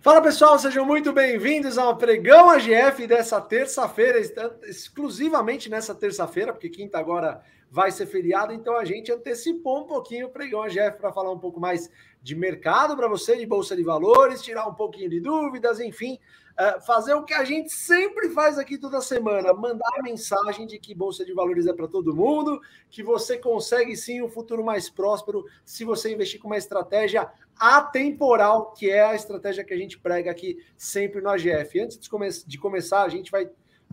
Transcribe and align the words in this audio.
Fala 0.00 0.22
pessoal, 0.22 0.58
sejam 0.58 0.86
muito 0.86 1.12
bem-vindos 1.12 1.76
ao 1.76 1.96
Pregão 1.96 2.48
AGF 2.48 3.06
dessa 3.06 3.40
terça-feira, 3.40 4.18
exclusivamente 4.64 5.68
nessa 5.68 5.94
terça-feira, 5.94 6.52
porque 6.52 6.70
quinta 6.70 6.98
agora 6.98 7.42
vai 7.70 7.90
ser 7.90 8.06
feriado, 8.06 8.54
então 8.54 8.76
a 8.76 8.84
gente 8.84 9.12
antecipou 9.12 9.80
um 9.80 9.86
pouquinho 9.86 10.28
o 10.28 10.30
Pregão 10.30 10.62
AGF 10.62 10.96
para 10.98 11.12
falar 11.12 11.30
um 11.30 11.38
pouco 11.38 11.60
mais 11.60 11.90
de 12.22 12.34
mercado 12.34 12.96
para 12.96 13.06
você, 13.06 13.36
de 13.36 13.44
bolsa 13.44 13.76
de 13.76 13.82
valores, 13.82 14.42
tirar 14.42 14.66
um 14.66 14.74
pouquinho 14.74 15.10
de 15.10 15.20
dúvidas, 15.20 15.78
enfim, 15.78 16.18
uh, 16.58 16.80
fazer 16.84 17.14
o 17.14 17.24
que 17.24 17.34
a 17.34 17.44
gente 17.44 17.72
sempre 17.72 18.30
faz 18.30 18.58
aqui 18.58 18.78
toda 18.78 19.00
semana, 19.00 19.52
mandar 19.52 19.88
a 19.98 20.02
mensagem 20.02 20.66
de 20.66 20.78
que 20.78 20.94
bolsa 20.94 21.24
de 21.24 21.32
valores 21.32 21.66
é 21.66 21.72
para 21.72 21.88
todo 21.88 22.14
mundo, 22.14 22.60
que 22.90 23.02
você 23.02 23.38
consegue 23.38 23.96
sim 23.96 24.22
um 24.22 24.28
futuro 24.28 24.64
mais 24.64 24.88
próspero 24.90 25.44
se 25.64 25.84
você 25.84 26.12
investir 26.12 26.40
com 26.40 26.48
uma 26.48 26.56
estratégia 26.56 27.30
atemporal, 27.58 28.72
que 28.72 28.90
é 28.90 29.04
a 29.04 29.14
estratégia 29.14 29.64
que 29.64 29.74
a 29.74 29.78
gente 29.78 29.98
prega 29.98 30.30
aqui 30.30 30.58
sempre 30.76 31.20
no 31.20 31.30
AGF. 31.30 31.80
Antes 31.80 31.98
de, 31.98 32.10
come 32.10 32.28
de 32.28 32.58
começar, 32.58 33.02
a 33.02 33.08
gente 33.08 33.30
vai 33.30 33.48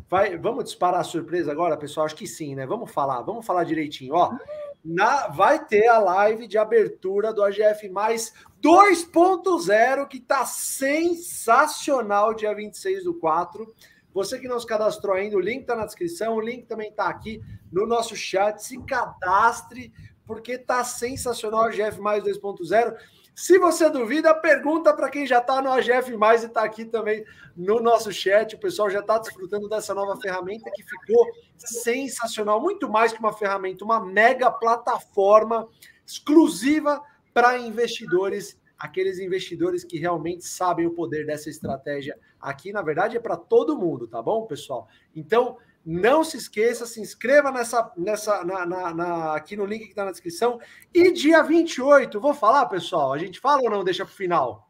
Vai, 0.09 0.37
vamos 0.37 0.65
disparar 0.65 1.01
a 1.01 1.03
surpresa 1.03 1.51
agora, 1.51 1.77
pessoal? 1.77 2.05
Acho 2.05 2.15
que 2.15 2.27
sim, 2.27 2.55
né? 2.55 2.65
Vamos 2.65 2.91
falar, 2.91 3.21
vamos 3.21 3.45
falar 3.45 3.63
direitinho. 3.63 4.15
Ó, 4.15 4.35
na, 4.83 5.27
vai 5.27 5.63
ter 5.65 5.87
a 5.87 5.99
live 5.99 6.47
de 6.47 6.57
abertura 6.57 7.33
do 7.33 7.43
AGF 7.43 7.87
Mais 7.89 8.33
2.0, 8.61 10.07
que 10.07 10.19
tá 10.19 10.45
sensacional, 10.45 12.33
dia 12.33 12.53
26 12.53 13.05
do 13.05 13.13
4. 13.13 13.73
Você 14.13 14.39
que 14.39 14.47
não 14.47 14.59
se 14.59 14.67
cadastrou 14.67 15.15
ainda, 15.15 15.37
o 15.37 15.39
link 15.39 15.65
tá 15.65 15.75
na 15.75 15.85
descrição, 15.85 16.35
o 16.35 16.41
link 16.41 16.65
também 16.65 16.91
tá 16.91 17.07
aqui 17.07 17.41
no 17.71 17.87
nosso 17.87 18.15
chat. 18.15 18.59
Se 18.59 18.77
cadastre, 18.83 19.91
porque 20.25 20.57
tá 20.57 20.83
sensacional 20.83 21.61
o 21.61 21.65
AGF 21.65 21.99
Mais 21.99 22.23
2.0. 22.23 22.95
Se 23.35 23.57
você 23.57 23.89
duvida, 23.89 24.33
pergunta 24.33 24.93
para 24.93 25.09
quem 25.09 25.25
já 25.25 25.39
está 25.39 25.61
no 25.61 25.71
AGF 25.71 26.15
Mais 26.15 26.43
e 26.43 26.45
está 26.45 26.63
aqui 26.63 26.85
também 26.85 27.25
no 27.57 27.79
nosso 27.79 28.11
chat. 28.11 28.55
O 28.55 28.59
pessoal 28.59 28.89
já 28.89 28.99
está 28.99 29.17
desfrutando 29.17 29.67
dessa 29.67 29.93
nova 29.93 30.19
ferramenta 30.21 30.69
que 30.71 30.83
ficou 30.83 31.27
sensacional. 31.57 32.61
Muito 32.61 32.87
mais 32.87 33.11
que 33.11 33.19
uma 33.19 33.33
ferramenta, 33.33 33.83
uma 33.83 34.05
mega 34.05 34.51
plataforma 34.51 35.67
exclusiva 36.05 37.01
para 37.33 37.57
investidores, 37.57 38.59
aqueles 38.77 39.17
investidores 39.17 39.83
que 39.83 39.97
realmente 39.97 40.45
sabem 40.45 40.85
o 40.85 40.93
poder 40.93 41.25
dessa 41.25 41.49
estratégia. 41.49 42.19
Aqui, 42.39 42.71
na 42.71 42.83
verdade, 42.83 43.17
é 43.17 43.19
para 43.19 43.35
todo 43.35 43.77
mundo, 43.77 44.07
tá 44.07 44.21
bom, 44.21 44.45
pessoal? 44.45 44.87
Então, 45.15 45.57
não 45.85 46.23
se 46.23 46.37
esqueça, 46.37 46.85
se 46.85 47.01
inscreva 47.01 47.51
nessa, 47.51 47.91
nessa 47.97 48.43
na, 48.43 48.65
na, 48.65 48.93
na 48.93 49.35
aqui 49.35 49.55
no 49.55 49.65
link 49.65 49.83
que 49.83 49.89
está 49.89 50.05
na 50.05 50.11
descrição. 50.11 50.59
E 50.93 51.11
dia 51.11 51.41
28, 51.43 52.19
vou 52.19 52.33
falar, 52.33 52.65
pessoal. 52.67 53.13
A 53.13 53.17
gente 53.17 53.39
fala 53.39 53.61
ou 53.63 53.69
não? 53.69 53.83
Deixa 53.83 54.05
para 54.05 54.13
o 54.13 54.15
final. 54.15 54.69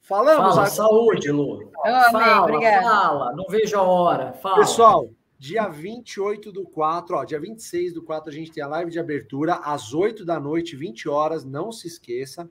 Falamos. 0.00 0.54
Fala, 0.54 0.66
saúde, 0.66 1.30
Lu. 1.30 1.70
fala, 1.82 2.10
fala, 2.10 3.32
não 3.34 3.46
vejo 3.48 3.76
a 3.76 3.82
hora. 3.82 4.32
Fala. 4.34 4.56
Pessoal, 4.56 5.08
dia 5.38 5.66
28 5.66 6.52
do 6.52 6.64
4, 6.64 7.16
ó, 7.16 7.24
dia 7.24 7.40
26 7.40 7.94
do 7.94 8.02
4, 8.02 8.30
a 8.30 8.32
gente 8.32 8.52
tem 8.52 8.62
a 8.62 8.68
live 8.68 8.90
de 8.90 9.00
abertura 9.00 9.54
às 9.54 9.94
8 9.94 10.24
da 10.24 10.38
noite, 10.38 10.76
20 10.76 11.08
horas, 11.08 11.44
não 11.44 11.72
se 11.72 11.88
esqueça. 11.88 12.48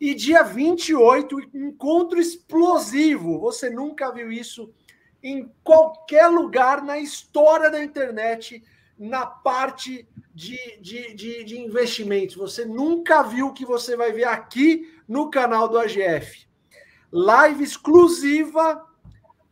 E 0.00 0.14
dia 0.14 0.42
28, 0.42 1.38
encontro 1.54 2.18
explosivo. 2.18 3.38
Você 3.40 3.68
nunca 3.68 4.10
viu 4.12 4.30
isso 4.30 4.72
em 5.22 5.50
qualquer 5.62 6.28
lugar 6.28 6.82
na 6.82 6.98
história 6.98 7.70
da 7.70 7.82
internet 7.82 8.62
na 8.98 9.24
parte 9.24 10.06
de, 10.34 10.58
de, 10.80 11.14
de, 11.14 11.44
de, 11.44 11.58
investimentos. 11.58 12.36
Você 12.36 12.64
nunca 12.64 13.22
viu 13.22 13.48
o 13.48 13.52
que 13.52 13.64
você 13.64 13.96
vai 13.96 14.12
ver 14.12 14.28
aqui 14.28 14.94
no 15.08 15.30
canal 15.30 15.68
do 15.68 15.78
AGF. 15.78 16.46
Live 17.10 17.64
exclusiva 17.64 18.86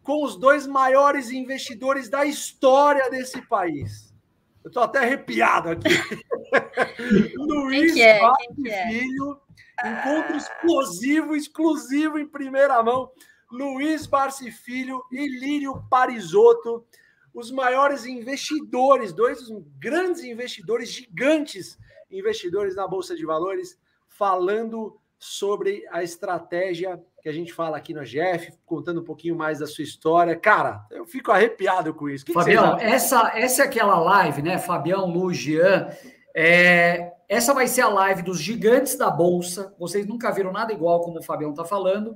com 0.02 0.24
os 0.24 0.36
dois 0.36 0.66
maiores 0.66 1.30
investidores 1.30 2.08
da 2.08 2.24
história 2.24 3.10
desse 3.10 3.40
país. 3.42 4.14
Eu 4.62 4.68
estou 4.68 4.82
até 4.82 4.98
arrepiado 4.98 5.70
aqui. 5.70 5.88
Luiz 7.36 7.96
é? 7.96 8.20
Quem 8.54 8.70
é? 8.70 8.88
Filho, 8.88 9.40
encontro 9.84 10.36
explosivo, 10.36 11.34
exclusivo 11.34 12.18
em 12.18 12.26
primeira 12.26 12.82
mão. 12.82 13.10
Luiz 13.50 14.06
Barci 14.06 14.50
Filho 14.50 15.02
e 15.10 15.26
Lírio 15.26 15.82
Parisotto, 15.88 16.84
os 17.32 17.50
maiores 17.50 18.04
investidores, 18.04 19.12
dois 19.12 19.48
grandes 19.78 20.22
investidores, 20.24 20.90
gigantes 20.90 21.78
investidores 22.10 22.74
na 22.74 22.86
Bolsa 22.86 23.14
de 23.14 23.24
Valores, 23.24 23.78
falando 24.06 24.98
sobre 25.18 25.84
a 25.90 26.02
estratégia 26.02 27.02
que 27.22 27.28
a 27.28 27.32
gente 27.32 27.52
fala 27.52 27.76
aqui 27.76 27.92
no 27.92 28.04
GF, 28.04 28.52
contando 28.64 29.00
um 29.00 29.04
pouquinho 29.04 29.34
mais 29.34 29.58
da 29.58 29.66
sua 29.66 29.82
história. 29.82 30.36
Cara, 30.36 30.86
eu 30.90 31.04
fico 31.04 31.32
arrepiado 31.32 31.92
com 31.92 32.08
isso. 32.08 32.24
Que 32.24 32.32
Fabião, 32.32 32.76
que 32.76 32.84
essa, 32.84 33.32
essa 33.34 33.62
é 33.62 33.64
aquela 33.64 33.98
live, 33.98 34.42
né? 34.42 34.58
Fabião, 34.58 35.06
Lu, 35.06 35.32
Jean. 35.34 35.88
É, 36.34 37.12
essa 37.28 37.52
vai 37.52 37.66
ser 37.66 37.82
a 37.82 37.88
live 37.88 38.22
dos 38.22 38.40
gigantes 38.40 38.96
da 38.96 39.10
Bolsa. 39.10 39.74
Vocês 39.78 40.06
nunca 40.06 40.30
viram 40.30 40.52
nada 40.52 40.72
igual 40.72 41.00
como 41.00 41.18
o 41.18 41.22
Fabião 41.22 41.50
está 41.50 41.64
falando. 41.64 42.14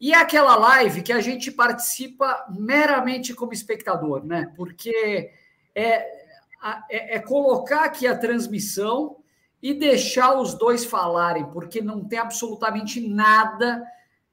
E 0.00 0.12
é 0.12 0.16
aquela 0.16 0.56
live 0.56 1.02
que 1.02 1.12
a 1.12 1.20
gente 1.20 1.50
participa 1.50 2.44
meramente 2.50 3.32
como 3.34 3.52
espectador, 3.52 4.24
né? 4.24 4.52
Porque 4.56 5.30
é, 5.74 6.06
é, 6.90 7.16
é, 7.16 7.18
colocar 7.18 7.84
aqui 7.84 8.06
a 8.06 8.16
transmissão 8.16 9.16
e 9.62 9.72
deixar 9.72 10.38
os 10.38 10.54
dois 10.54 10.84
falarem, 10.84 11.46
porque 11.46 11.80
não 11.80 12.04
tem 12.04 12.18
absolutamente 12.18 13.06
nada 13.06 13.82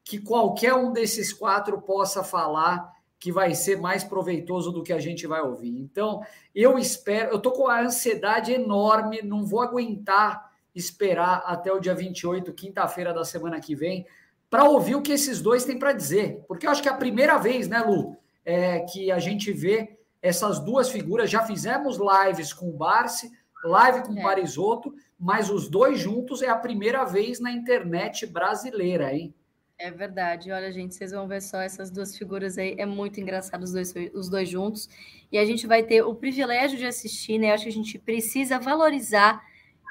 que 0.04 0.18
qualquer 0.18 0.74
um 0.74 0.92
desses 0.92 1.32
quatro 1.32 1.80
possa 1.80 2.22
falar 2.24 2.92
que 3.18 3.30
vai 3.30 3.54
ser 3.54 3.80
mais 3.80 4.02
proveitoso 4.02 4.72
do 4.72 4.82
que 4.82 4.92
a 4.92 4.98
gente 4.98 5.28
vai 5.28 5.40
ouvir. 5.40 5.78
Então, 5.78 6.22
eu 6.52 6.76
espero, 6.76 7.30
eu 7.30 7.38
tô 7.38 7.52
com 7.52 7.68
a 7.68 7.80
ansiedade 7.80 8.52
enorme, 8.52 9.22
não 9.22 9.46
vou 9.46 9.62
aguentar 9.62 10.50
esperar 10.74 11.42
até 11.46 11.72
o 11.72 11.78
dia 11.78 11.94
28, 11.94 12.52
quinta-feira 12.52 13.14
da 13.14 13.24
semana 13.24 13.60
que 13.60 13.76
vem, 13.76 14.06
para 14.52 14.64
ouvir 14.64 14.94
o 14.96 15.00
que 15.00 15.12
esses 15.12 15.40
dois 15.40 15.64
têm 15.64 15.78
para 15.78 15.94
dizer. 15.94 16.44
Porque 16.46 16.66
eu 16.66 16.70
acho 16.70 16.82
que 16.82 16.88
é 16.88 16.92
a 16.92 16.96
primeira 16.96 17.38
vez, 17.38 17.68
né, 17.68 17.80
Lu, 17.80 18.18
é, 18.44 18.80
que 18.80 19.10
a 19.10 19.18
gente 19.18 19.50
vê 19.50 19.96
essas 20.20 20.60
duas 20.60 20.90
figuras. 20.90 21.30
Já 21.30 21.42
fizemos 21.42 21.96
lives 21.96 22.52
com 22.52 22.68
o 22.68 22.76
Barsi, 22.76 23.32
live 23.64 24.02
com 24.02 24.12
o 24.12 24.18
é. 24.18 24.22
Parisotto, 24.22 24.94
mas 25.18 25.48
os 25.48 25.70
dois 25.70 25.98
juntos 25.98 26.42
é 26.42 26.50
a 26.50 26.54
primeira 26.54 27.02
vez 27.06 27.40
na 27.40 27.50
internet 27.50 28.26
brasileira, 28.26 29.14
hein? 29.14 29.34
É 29.78 29.90
verdade. 29.90 30.52
Olha, 30.52 30.70
gente, 30.70 30.94
vocês 30.94 31.12
vão 31.12 31.26
ver 31.26 31.40
só 31.40 31.58
essas 31.58 31.90
duas 31.90 32.14
figuras 32.14 32.58
aí. 32.58 32.74
É 32.76 32.84
muito 32.84 33.18
engraçado 33.18 33.62
os 33.62 33.72
dois, 33.72 33.94
os 34.12 34.28
dois 34.28 34.50
juntos. 34.50 34.86
E 35.32 35.38
a 35.38 35.46
gente 35.46 35.66
vai 35.66 35.82
ter 35.82 36.02
o 36.02 36.14
privilégio 36.14 36.76
de 36.76 36.84
assistir, 36.84 37.38
né? 37.38 37.54
Acho 37.54 37.64
que 37.64 37.70
a 37.70 37.72
gente 37.72 37.98
precisa 37.98 38.58
valorizar 38.58 39.42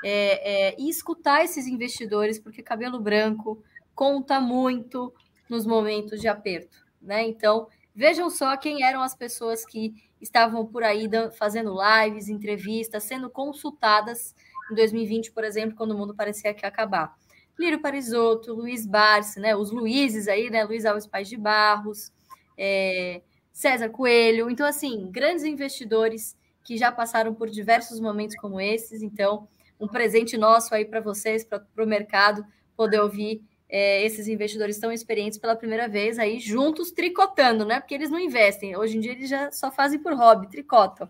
é, 0.06 0.70
é, 0.70 0.76
e 0.78 0.88
escutar 0.88 1.44
esses 1.44 1.66
investidores, 1.66 2.38
porque 2.38 2.62
cabelo 2.62 3.00
branco, 3.00 3.64
conta 3.96 4.40
muito 4.40 5.14
nos 5.50 5.66
momentos 5.66 6.20
de 6.20 6.28
aperto, 6.28 6.78
né? 7.02 7.28
Então, 7.28 7.68
vejam 7.94 8.30
só 8.30 8.56
quem 8.58 8.84
eram 8.84 9.02
as 9.02 9.16
pessoas 9.16 9.66
que 9.66 9.94
estavam 10.20 10.66
por 10.66 10.84
aí 10.84 11.10
fazendo 11.38 11.76
lives, 11.76 12.30
entrevistas, 12.30 13.04
sendo 13.04 13.30
consultadas 13.30 14.36
em 14.72 14.76
2020, 14.76 15.32
por 15.32 15.44
exemplo, 15.44 15.76
quando 15.76 15.92
o 15.92 15.98
mundo 15.98 16.16
parecia 16.16 16.54
que 16.54 16.66
ia 16.66 16.70
acabar. 16.70 17.16
Lírio 17.60 17.82
Parisotto, 17.82 18.54
Luiz 18.54 18.86
Barsi, 18.86 19.40
né? 19.40 19.56
Os 19.56 19.72
Luizes 19.72 20.28
aí, 20.28 20.50
né? 20.50 20.64
Luiz 20.64 20.86
Alves 20.86 21.06
Pais 21.06 21.28
de 21.28 21.38
Barros, 21.38 22.12
é, 22.58 23.22
César 23.52 23.90
Coelho. 23.90 24.50
Então, 24.50 24.66
assim, 24.66 25.10
grandes 25.12 25.44
investidores 25.44 26.38
que 26.64 26.78
já 26.78 26.92
passaram 26.92 27.34
por 27.34 27.50
diversos 27.50 28.00
momentos 28.00 28.36
como 28.38 28.60
esses. 28.60 29.02
Então, 29.02 29.48
um 29.80 29.88
presente 29.88 30.38
nosso 30.38 30.74
aí 30.74 30.86
para 30.86 31.02
vocês, 31.02 31.44
para 31.44 31.66
o 31.78 31.88
mercado, 31.88 32.46
poder 32.76 33.00
ouvir 33.00 33.44
é, 33.72 34.04
esses 34.06 34.28
investidores 34.28 34.78
tão 34.78 34.92
experientes 34.92 35.40
pela 35.40 35.56
primeira 35.56 35.88
vez 35.88 36.20
aí 36.20 36.40
juntos 36.40 36.92
tricotando, 36.92 37.66
né? 37.66 37.80
Porque 37.80 37.96
eles 37.96 38.10
não 38.10 38.20
investem. 38.20 38.76
Hoje 38.76 38.98
em 38.98 39.00
dia 39.00 39.14
eles 39.14 39.30
já 39.30 39.50
só 39.50 39.72
fazem 39.72 39.98
por 39.98 40.14
hobby, 40.14 40.50
tricotam. 40.50 41.08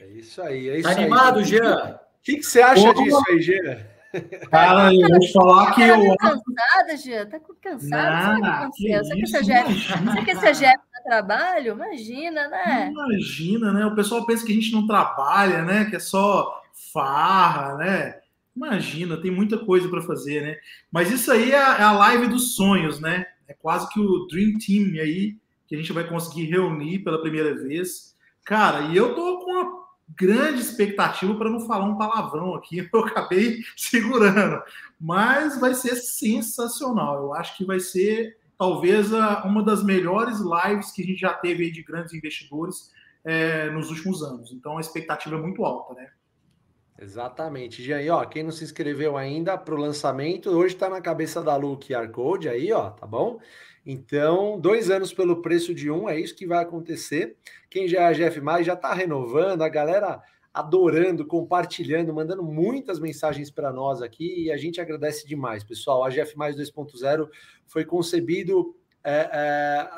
é 0.00 0.06
isso 0.14 0.40
aí. 0.40 0.68
É 0.68 0.78
isso 0.78 0.88
tá 0.88 0.92
animado, 0.94 1.40
aí. 1.40 1.44
Jean? 1.44 1.96
O 1.96 2.22
que, 2.22 2.36
que 2.36 2.44
você 2.44 2.62
acha 2.62 2.94
disso 2.94 3.20
aí, 3.28 3.42
Jean? 3.42 3.92
Cara, 4.48 4.94
eu 4.94 5.08
vou 5.08 5.18
te 5.18 5.32
falar 5.32 5.74
que 5.74 5.80
tá 5.80 5.88
eu. 5.88 6.16
cansada, 6.16 6.96
Jean? 6.96 7.26
Tá 7.26 7.40
cansada? 7.60 8.38
Não, 8.38 8.70
que 8.70 8.98
Você 8.98 9.16
quer 9.16 9.26
ser 9.26 9.44
chefe? 9.44 9.72
Você 10.04 10.24
quer 10.24 10.36
ser 10.36 10.54
chefe 10.54 10.78
no 10.78 11.10
trabalho? 11.10 11.72
Imagina, 11.72 12.46
né? 12.46 12.90
Imagina, 12.92 13.72
né? 13.72 13.86
O 13.86 13.94
pessoal 13.96 14.24
pensa 14.24 14.46
que 14.46 14.52
a 14.52 14.54
gente 14.54 14.70
não 14.72 14.86
trabalha, 14.86 15.64
né? 15.64 15.86
Que 15.86 15.96
é 15.96 15.98
só 15.98 16.62
farra, 16.92 17.76
né? 17.76 18.21
Imagina, 18.54 19.16
tem 19.16 19.30
muita 19.30 19.58
coisa 19.58 19.88
para 19.88 20.02
fazer, 20.02 20.42
né? 20.42 20.56
Mas 20.90 21.10
isso 21.10 21.32
aí 21.32 21.52
é 21.52 21.58
a, 21.58 21.76
é 21.78 21.82
a 21.82 21.92
live 21.92 22.28
dos 22.28 22.54
sonhos, 22.54 23.00
né? 23.00 23.26
É 23.48 23.54
quase 23.54 23.88
que 23.90 24.00
o 24.00 24.26
Dream 24.26 24.58
Team 24.58 25.00
aí 25.00 25.36
que 25.72 25.76
a 25.76 25.78
gente 25.78 25.92
vai 25.92 26.06
conseguir 26.06 26.44
reunir 26.44 26.98
pela 26.98 27.22
primeira 27.22 27.54
vez. 27.54 28.14
Cara, 28.44 28.88
e 28.88 28.96
eu 28.96 29.14
tô 29.14 29.38
com 29.38 29.50
uma 29.50 29.82
grande 30.14 30.60
expectativa 30.60 31.34
para 31.34 31.48
não 31.48 31.60
falar 31.60 31.86
um 31.86 31.96
palavrão 31.96 32.54
aqui, 32.54 32.86
eu 32.92 33.00
acabei 33.00 33.62
segurando. 33.74 34.62
Mas 35.00 35.58
vai 35.58 35.72
ser 35.72 35.96
sensacional. 35.96 37.22
Eu 37.22 37.32
acho 37.32 37.56
que 37.56 37.64
vai 37.64 37.80
ser 37.80 38.36
talvez 38.58 39.10
uma 39.44 39.62
das 39.62 39.82
melhores 39.82 40.40
lives 40.40 40.92
que 40.92 41.02
a 41.02 41.06
gente 41.06 41.20
já 41.20 41.32
teve 41.32 41.70
de 41.70 41.82
grandes 41.82 42.12
investidores 42.12 42.90
é, 43.24 43.70
nos 43.70 43.88
últimos 43.88 44.22
anos. 44.22 44.52
Então 44.52 44.76
a 44.76 44.80
expectativa 44.80 45.36
é 45.36 45.40
muito 45.40 45.64
alta, 45.64 45.94
né? 45.94 46.10
Exatamente. 46.98 47.82
E 47.86 47.92
aí, 47.92 48.08
ó, 48.08 48.24
quem 48.24 48.42
não 48.42 48.52
se 48.52 48.64
inscreveu 48.64 49.16
ainda 49.16 49.56
para 49.58 49.74
o 49.74 49.78
lançamento, 49.78 50.50
hoje 50.50 50.74
está 50.74 50.88
na 50.88 51.00
cabeça 51.00 51.42
da 51.42 51.56
Lu 51.56 51.78
QR 51.78 52.08
Code 52.10 52.48
aí, 52.48 52.72
ó, 52.72 52.90
tá 52.90 53.06
bom? 53.06 53.40
Então, 53.84 54.60
dois 54.60 54.90
anos 54.90 55.12
pelo 55.12 55.42
preço 55.42 55.74
de 55.74 55.90
um, 55.90 56.08
é 56.08 56.18
isso 56.18 56.36
que 56.36 56.46
vai 56.46 56.62
acontecer. 56.62 57.36
Quem 57.68 57.88
já 57.88 58.02
é 58.02 58.04
a 58.04 58.12
GF 58.12 58.40
já 58.62 58.74
está 58.74 58.94
renovando, 58.94 59.62
a 59.62 59.68
galera 59.68 60.22
adorando, 60.54 61.26
compartilhando, 61.26 62.12
mandando 62.12 62.42
muitas 62.42 63.00
mensagens 63.00 63.50
para 63.50 63.72
nós 63.72 64.02
aqui 64.02 64.44
e 64.44 64.52
a 64.52 64.56
gente 64.56 64.80
agradece 64.80 65.26
demais, 65.26 65.64
pessoal. 65.64 66.04
A 66.04 66.10
GF 66.10 66.36
Mais 66.36 66.56
2.0 66.56 67.28
foi 67.66 67.84
concebido 67.84 68.76
é, 69.02 69.28
é, 69.32 69.90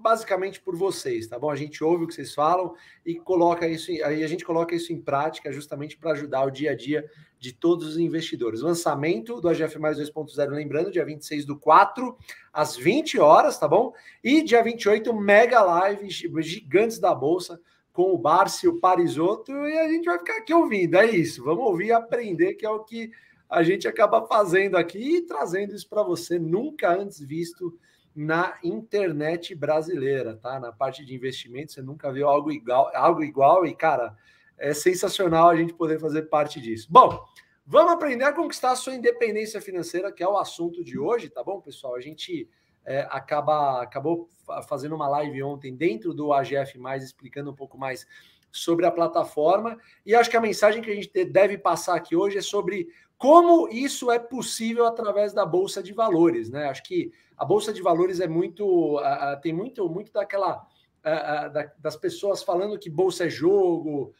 basicamente 0.00 0.60
por 0.60 0.76
vocês, 0.76 1.26
tá 1.26 1.38
bom? 1.38 1.50
A 1.50 1.56
gente 1.56 1.84
ouve 1.84 2.04
o 2.04 2.06
que 2.06 2.14
vocês 2.14 2.34
falam 2.34 2.74
e 3.04 3.14
coloca 3.16 3.68
isso, 3.68 3.90
aí 3.90 4.24
a 4.24 4.26
gente 4.26 4.44
coloca 4.44 4.74
isso 4.74 4.92
em 4.92 5.00
prática 5.00 5.52
justamente 5.52 5.96
para 5.96 6.12
ajudar 6.12 6.44
o 6.44 6.50
dia 6.50 6.72
a 6.72 6.74
dia 6.74 7.08
de 7.38 7.52
todos 7.52 7.86
os 7.86 7.98
investidores. 7.98 8.60
Lançamento 8.60 9.40
do 9.40 9.48
AGF 9.48 9.78
mais 9.78 9.98
2.0, 9.98 10.50
lembrando, 10.50 10.90
dia 10.90 11.04
26 11.04 11.44
do 11.44 11.58
4 11.58 12.16
às 12.52 12.76
20 12.76 13.18
horas, 13.18 13.58
tá 13.58 13.68
bom? 13.68 13.92
E 14.22 14.42
dia 14.42 14.62
28, 14.62 15.14
mega 15.14 15.62
live 15.62 16.08
gigantes 16.10 16.98
da 16.98 17.14
bolsa 17.14 17.60
com 17.92 18.12
o 18.12 18.18
Barsi, 18.18 18.68
o 18.68 18.78
Parisotto, 18.78 19.52
e 19.52 19.78
a 19.78 19.88
gente 19.88 20.04
vai 20.04 20.18
ficar 20.18 20.36
aqui 20.36 20.54
ouvindo. 20.54 20.96
É 20.96 21.06
isso. 21.06 21.42
Vamos 21.42 21.64
ouvir 21.64 21.86
e 21.86 21.92
aprender, 21.92 22.54
que 22.54 22.64
é 22.64 22.70
o 22.70 22.84
que 22.84 23.10
a 23.48 23.62
gente 23.62 23.88
acaba 23.88 24.26
fazendo 24.26 24.76
aqui 24.76 25.16
e 25.16 25.22
trazendo 25.22 25.74
isso 25.74 25.88
para 25.88 26.04
você, 26.04 26.38
nunca 26.38 26.94
antes 26.94 27.20
visto 27.20 27.76
na 28.14 28.58
internet 28.62 29.54
brasileira, 29.54 30.36
tá? 30.36 30.58
Na 30.58 30.72
parte 30.72 31.04
de 31.04 31.14
investimento, 31.14 31.72
você 31.72 31.82
nunca 31.82 32.12
viu 32.12 32.28
algo 32.28 32.50
igual, 32.50 32.90
algo 32.94 33.22
igual 33.22 33.66
e, 33.66 33.74
cara, 33.74 34.16
é 34.58 34.74
sensacional 34.74 35.48
a 35.48 35.56
gente 35.56 35.72
poder 35.72 35.98
fazer 35.98 36.22
parte 36.22 36.60
disso. 36.60 36.88
Bom, 36.90 37.24
vamos 37.66 37.92
aprender 37.92 38.24
a 38.24 38.32
conquistar 38.32 38.72
a 38.72 38.76
sua 38.76 38.94
independência 38.94 39.60
financeira, 39.60 40.12
que 40.12 40.22
é 40.22 40.28
o 40.28 40.36
assunto 40.36 40.84
de 40.84 40.98
hoje, 40.98 41.30
tá 41.30 41.42
bom, 41.42 41.60
pessoal? 41.60 41.94
A 41.94 42.00
gente 42.00 42.48
é, 42.84 43.06
acaba, 43.10 43.82
acabou 43.82 44.28
fazendo 44.68 44.94
uma 44.94 45.08
live 45.08 45.42
ontem 45.42 45.74
dentro 45.74 46.12
do 46.12 46.32
AGF, 46.32 46.78
explicando 46.98 47.50
um 47.50 47.56
pouco 47.56 47.78
mais 47.78 48.06
sobre 48.52 48.84
a 48.84 48.90
plataforma, 48.90 49.78
e 50.04 50.14
acho 50.14 50.28
que 50.28 50.36
a 50.36 50.40
mensagem 50.40 50.82
que 50.82 50.90
a 50.90 50.94
gente 50.94 51.24
deve 51.24 51.56
passar 51.56 51.94
aqui 51.94 52.16
hoje 52.16 52.38
é 52.38 52.42
sobre 52.42 52.88
como 53.16 53.68
isso 53.68 54.10
é 54.10 54.18
possível 54.18 54.86
através 54.86 55.32
da 55.32 55.44
Bolsa 55.44 55.82
de 55.82 55.92
Valores, 55.92 56.50
né? 56.50 56.68
Acho 56.68 56.82
que 56.82 57.12
a 57.40 57.44
bolsa 57.44 57.72
de 57.72 57.80
valores 57.80 58.20
é 58.20 58.28
muito 58.28 59.00
tem 59.42 59.52
muito 59.52 59.88
muito 59.88 60.12
daquela 60.12 60.62
da, 61.02 61.72
das 61.78 61.96
pessoas 61.96 62.42
falando 62.42 62.78
que 62.78 62.90
bolsa 62.90 63.24
é 63.24 63.30
jogo, 63.30 64.12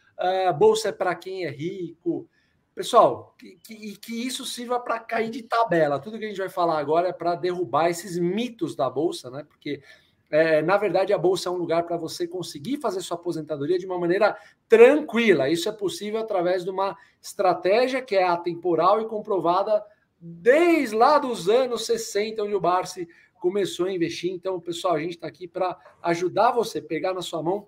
bolsa 0.59 0.89
é 0.89 0.93
para 0.93 1.15
quem 1.15 1.45
é 1.45 1.51
rico. 1.51 2.27
Pessoal, 2.75 3.35
que, 3.39 3.59
que, 3.63 3.97
que 3.99 4.27
isso 4.27 4.47
sirva 4.47 4.81
para 4.81 4.99
cair 4.99 5.29
de 5.29 5.43
tabela. 5.43 5.99
Tudo 5.99 6.19
que 6.19 6.25
a 6.25 6.29
gente 6.29 6.39
vai 6.39 6.49
falar 6.49 6.79
agora 6.79 7.09
é 7.09 7.13
para 7.13 7.35
derrubar 7.35 7.91
esses 7.91 8.19
mitos 8.19 8.75
da 8.75 8.89
bolsa, 8.89 9.31
né? 9.31 9.45
Porque 9.47 9.83
é, 10.31 10.63
na 10.63 10.77
verdade, 10.77 11.13
a 11.13 11.19
bolsa 11.19 11.49
é 11.49 11.53
um 11.53 11.57
lugar 11.57 11.83
para 11.83 11.97
você 11.97 12.27
conseguir 12.27 12.79
fazer 12.79 13.01
sua 13.01 13.17
aposentadoria 13.17 13.79
de 13.79 13.85
uma 13.85 13.99
maneira 13.99 14.37
tranquila. 14.69 15.49
Isso 15.49 15.69
é 15.69 15.73
possível 15.73 16.21
através 16.21 16.63
de 16.63 16.71
uma 16.71 16.97
estratégia 17.21 18.01
que 18.01 18.15
é 18.15 18.23
atemporal 18.23 19.01
e 19.01 19.09
comprovada 19.09 19.85
desde 20.21 20.95
lá 20.95 21.19
dos 21.19 21.49
anos 21.49 21.87
60, 21.87 22.43
onde 22.43 22.55
o 22.55 22.61
Barsi 22.61 23.09
começou 23.41 23.87
a 23.87 23.93
investir. 23.93 24.31
Então, 24.31 24.61
pessoal, 24.61 24.95
a 24.95 25.01
gente 25.01 25.13
está 25.13 25.27
aqui 25.27 25.49
para 25.49 25.79
ajudar 26.03 26.53
você, 26.53 26.81
pegar 26.81 27.15
na 27.15 27.23
sua 27.23 27.43
mão 27.43 27.67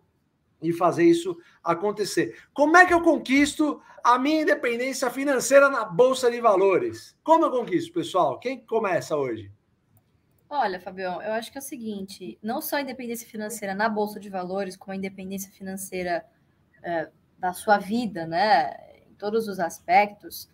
e 0.61 0.73
fazer 0.73 1.05
isso 1.05 1.37
acontecer. 1.65 2.39
Como 2.53 2.77
é 2.77 2.87
que 2.87 2.95
eu 2.95 3.03
conquisto 3.03 3.81
a 4.05 4.19
minha 4.19 4.43
independência 4.43 5.11
financeira 5.11 5.69
na 5.69 5.85
Bolsa 5.85 6.31
de 6.31 6.41
Valores? 6.41 7.17
Como 7.25 7.45
eu 7.45 7.51
conquisto, 7.51 7.93
pessoal? 7.93 8.39
Quem 8.39 8.61
começa 8.61 9.17
hoje? 9.17 9.51
Olha, 10.49 10.79
Fabião, 10.79 11.23
eu 11.23 11.33
acho 11.33 11.51
que 11.51 11.57
é 11.57 11.61
o 11.61 11.65
seguinte: 11.65 12.39
não 12.43 12.61
só 12.61 12.77
a 12.77 12.83
independência 12.83 13.27
financeira 13.27 13.75
na 13.75 13.89
Bolsa 13.89 14.21
de 14.21 14.29
Valores, 14.29 14.77
como 14.77 14.93
a 14.93 14.97
independência 14.97 15.51
financeira 15.51 16.25
é, 16.83 17.09
da 17.39 17.53
sua 17.55 17.79
vida, 17.79 18.27
né? 18.27 18.77
Em 19.11 19.15
todos 19.15 19.49
os 19.49 19.59
aspectos, 19.59 20.51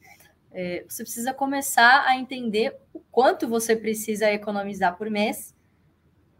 é, 0.51 0.85
você 0.89 1.03
precisa 1.03 1.35
começar 1.35 2.05
a 2.07 2.17
entender 2.17 2.77
o 2.93 3.01
quanto 3.01 3.47
você 3.47 3.77
precisa 3.77 4.31
economizar 4.31 4.97
por 4.97 5.11
mês, 5.11 5.55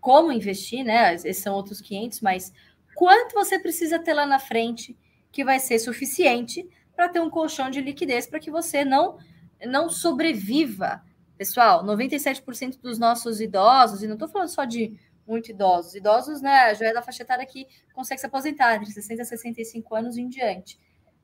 como 0.01 0.33
investir, 0.33 0.85
né? 0.85 1.15
Esses 1.15 1.39
são 1.39 1.55
outros 1.55 1.81
500, 1.81 2.21
mas 2.21 2.53
quanto 2.95 3.35
você 3.35 3.59
precisa 3.59 3.99
ter 3.99 4.15
lá 4.15 4.27
na 4.27 4.39
frente 4.39 4.97
que 5.31 5.45
vai 5.45 5.59
ser 5.59 5.79
suficiente 5.79 6.69
para 6.97 7.09
ter 7.09 7.21
um 7.21 7.31
colchão 7.31 7.71
de 7.71 7.81
liquidez 7.81 8.27
para 8.27 8.41
que 8.41 8.51
você 8.51 8.85
não 8.85 9.19
não 9.67 9.89
sobreviva. 9.89 11.03
Pessoal, 11.37 11.85
97% 11.85 12.81
dos 12.81 12.99
nossos 12.99 13.41
idosos, 13.41 14.03
e 14.03 14.07
não 14.07 14.15
estou 14.15 14.29
falando 14.29 14.49
só 14.49 14.65
de 14.65 14.97
muito 15.27 15.51
idosos, 15.51 15.95
idosos, 15.95 16.41
né, 16.41 16.75
já 16.75 16.87
é 16.87 16.93
da 16.93 17.03
faixa 17.03 17.23
etária 17.23 17.45
que 17.45 17.67
consegue 17.93 18.21
se 18.21 18.27
aposentar 18.27 18.77
entre 18.77 18.91
60 18.91 19.23
e 19.23 19.25
65 19.25 19.95
anos 19.95 20.17
em 20.17 20.29
diante 20.29 20.79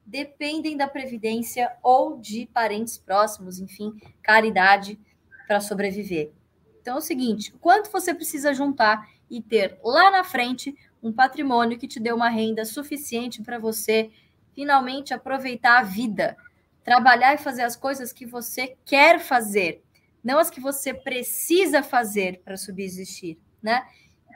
dependem 0.07 0.77
da 0.77 0.87
previdência 0.87 1.73
ou 1.83 2.19
de 2.19 2.47
parentes 2.47 2.99
próximos, 2.99 3.59
enfim, 3.59 3.95
caridade 4.23 4.99
para 5.47 5.61
sobreviver. 5.61 6.33
Então 6.81 6.97
é 6.97 6.99
o 6.99 7.03
seguinte: 7.03 7.53
quanto 7.61 7.91
você 7.91 8.15
precisa 8.15 8.53
juntar 8.53 9.09
e 9.31 9.41
ter 9.41 9.79
lá 9.83 10.11
na 10.11 10.25
frente 10.25 10.77
um 11.03 11.13
patrimônio 11.13 11.79
que 11.79 11.89
te 11.89 12.01
dê 12.01 12.13
uma 12.13 12.29
renda 12.29 12.65
suficiente 12.65 13.43
para 13.43 13.59
você 13.59 14.11
finalmente 14.55 15.13
aproveitar 15.13 15.79
a 15.79 15.83
vida, 15.83 16.37
trabalhar 16.83 17.35
e 17.35 17.39
fazer 17.39 17.63
as 17.63 17.77
coisas 17.77 18.13
que 18.13 18.25
você 18.25 18.77
quer 18.85 19.19
fazer, 19.19 19.83
não 20.23 20.39
as 20.39 20.51
que 20.51 20.61
você 20.61 20.95
precisa 20.95 21.83
fazer 21.83 22.41
para 22.45 22.57
subsistir, 22.57 23.39
né? 23.63 23.87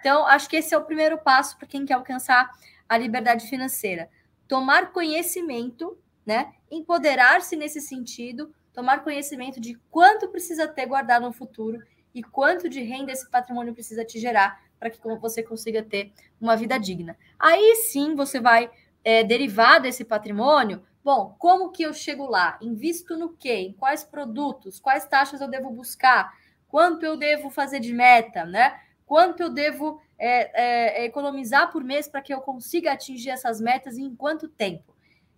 Então, 0.00 0.26
acho 0.26 0.48
que 0.48 0.56
esse 0.56 0.74
é 0.74 0.78
o 0.78 0.84
primeiro 0.84 1.18
passo 1.18 1.56
para 1.56 1.66
quem 1.66 1.84
quer 1.84 1.94
alcançar 1.94 2.50
a 2.88 2.96
liberdade 2.96 3.46
financeira 3.48 4.08
tomar 4.48 4.92
conhecimento, 4.92 5.96
né? 6.24 6.52
Empoderar-se 6.70 7.54
nesse 7.54 7.80
sentido, 7.80 8.52
tomar 8.72 9.04
conhecimento 9.04 9.60
de 9.60 9.74
quanto 9.90 10.28
precisa 10.28 10.66
ter 10.66 10.86
guardado 10.86 11.26
no 11.26 11.32
futuro 11.32 11.78
e 12.14 12.22
quanto 12.22 12.68
de 12.68 12.80
renda 12.82 13.12
esse 13.12 13.30
patrimônio 13.30 13.74
precisa 13.74 14.04
te 14.04 14.18
gerar 14.18 14.60
para 14.80 14.90
que 14.90 14.98
você 15.20 15.42
consiga 15.42 15.82
ter 15.82 16.12
uma 16.40 16.56
vida 16.56 16.78
digna. 16.78 17.16
Aí 17.38 17.76
sim 17.76 18.14
você 18.14 18.40
vai 18.40 18.70
é, 19.04 19.22
derivar 19.22 19.80
desse 19.80 20.04
patrimônio. 20.04 20.82
Bom, 21.04 21.34
como 21.38 21.70
que 21.70 21.82
eu 21.82 21.92
chego 21.92 22.26
lá? 22.26 22.58
Invisto 22.60 23.16
no 23.16 23.30
quê? 23.30 23.54
Em 23.54 23.72
quais 23.72 24.04
produtos? 24.04 24.80
Quais 24.80 25.06
taxas 25.06 25.40
eu 25.40 25.48
devo 25.48 25.70
buscar? 25.70 26.32
Quanto 26.68 27.04
eu 27.04 27.16
devo 27.16 27.50
fazer 27.50 27.80
de 27.80 27.92
meta, 27.92 28.44
né? 28.44 28.80
Quanto 29.06 29.42
eu 29.42 29.48
devo 29.48 30.00
é, 30.18 31.02
é, 31.02 31.04
economizar 31.04 31.70
por 31.70 31.84
mês 31.84 32.08
para 32.08 32.20
que 32.20 32.34
eu 32.34 32.40
consiga 32.40 32.92
atingir 32.92 33.30
essas 33.30 33.60
metas 33.60 33.96
e 33.96 34.02
em 34.02 34.14
quanto 34.14 34.48
tempo. 34.48 34.94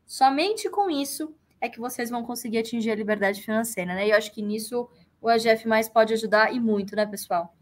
Somente 0.06 0.68
com 0.70 0.90
isso 0.90 1.34
é 1.60 1.68
que 1.68 1.78
vocês 1.78 2.08
vão 2.08 2.24
conseguir 2.24 2.58
atingir 2.58 2.90
a 2.90 2.94
liberdade 2.94 3.42
financeira, 3.42 3.94
né? 3.94 4.06
E 4.06 4.10
eu 4.10 4.16
acho 4.16 4.32
que 4.32 4.40
nisso 4.40 4.88
o 5.20 5.28
AGF 5.28 5.68
mais 5.68 5.88
pode 5.88 6.14
ajudar 6.14 6.54
e 6.54 6.58
muito, 6.58 6.96
né, 6.96 7.04
pessoal? 7.04 7.54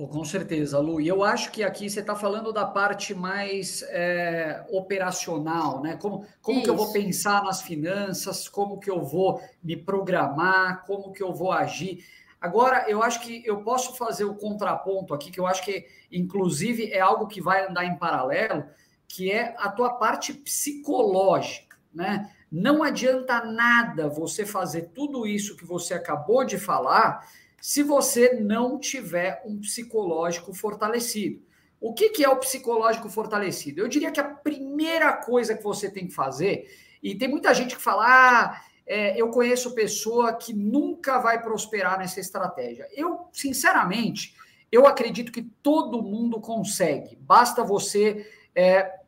Oh, 0.00 0.06
com 0.06 0.24
certeza, 0.24 0.78
Lu. 0.78 1.00
E 1.00 1.08
eu 1.08 1.24
acho 1.24 1.50
que 1.50 1.64
aqui 1.64 1.90
você 1.90 1.98
está 1.98 2.14
falando 2.14 2.52
da 2.52 2.64
parte 2.64 3.12
mais 3.12 3.82
é, 3.88 4.64
operacional, 4.70 5.82
né? 5.82 5.96
Como, 5.96 6.24
como 6.40 6.62
que 6.62 6.70
eu 6.70 6.76
vou 6.76 6.92
pensar 6.92 7.42
nas 7.42 7.60
finanças, 7.62 8.48
como 8.48 8.78
que 8.78 8.88
eu 8.88 9.02
vou 9.02 9.42
me 9.60 9.76
programar, 9.76 10.84
como 10.86 11.10
que 11.10 11.20
eu 11.20 11.34
vou 11.34 11.50
agir. 11.50 12.04
Agora, 12.40 12.84
eu 12.88 13.02
acho 13.02 13.20
que 13.20 13.42
eu 13.44 13.62
posso 13.62 13.96
fazer 13.96 14.24
o 14.24 14.34
contraponto 14.34 15.12
aqui, 15.12 15.30
que 15.30 15.40
eu 15.40 15.46
acho 15.46 15.64
que, 15.64 15.86
inclusive, 16.10 16.92
é 16.92 17.00
algo 17.00 17.26
que 17.26 17.40
vai 17.40 17.66
andar 17.66 17.84
em 17.84 17.98
paralelo, 17.98 18.64
que 19.08 19.30
é 19.30 19.54
a 19.58 19.68
tua 19.70 19.94
parte 19.94 20.32
psicológica, 20.32 21.76
né? 21.92 22.32
Não 22.50 22.82
adianta 22.82 23.44
nada 23.44 24.08
você 24.08 24.46
fazer 24.46 24.90
tudo 24.94 25.26
isso 25.26 25.56
que 25.56 25.64
você 25.64 25.94
acabou 25.94 26.44
de 26.44 26.58
falar 26.58 27.26
se 27.60 27.82
você 27.82 28.34
não 28.34 28.78
tiver 28.78 29.42
um 29.44 29.58
psicológico 29.58 30.54
fortalecido. 30.54 31.42
O 31.80 31.92
que, 31.92 32.10
que 32.10 32.24
é 32.24 32.28
o 32.28 32.36
psicológico 32.36 33.08
fortalecido? 33.08 33.80
Eu 33.80 33.88
diria 33.88 34.10
que 34.10 34.20
a 34.20 34.24
primeira 34.24 35.12
coisa 35.12 35.54
que 35.54 35.62
você 35.62 35.90
tem 35.90 36.06
que 36.06 36.14
fazer, 36.14 36.68
e 37.02 37.14
tem 37.14 37.28
muita 37.28 37.52
gente 37.54 37.76
que 37.76 37.82
fala, 37.82 38.04
ah, 38.06 38.62
é, 38.88 39.20
eu 39.20 39.28
conheço 39.28 39.74
pessoa 39.74 40.32
que 40.32 40.54
nunca 40.54 41.18
vai 41.18 41.42
prosperar 41.42 41.98
nessa 41.98 42.20
estratégia. 42.20 42.88
Eu, 42.90 43.28
sinceramente, 43.32 44.34
eu 44.72 44.86
acredito 44.86 45.30
que 45.30 45.42
todo 45.62 46.02
mundo 46.02 46.40
consegue. 46.40 47.16
Basta 47.20 47.62
você 47.62 48.26
é, 48.54 48.98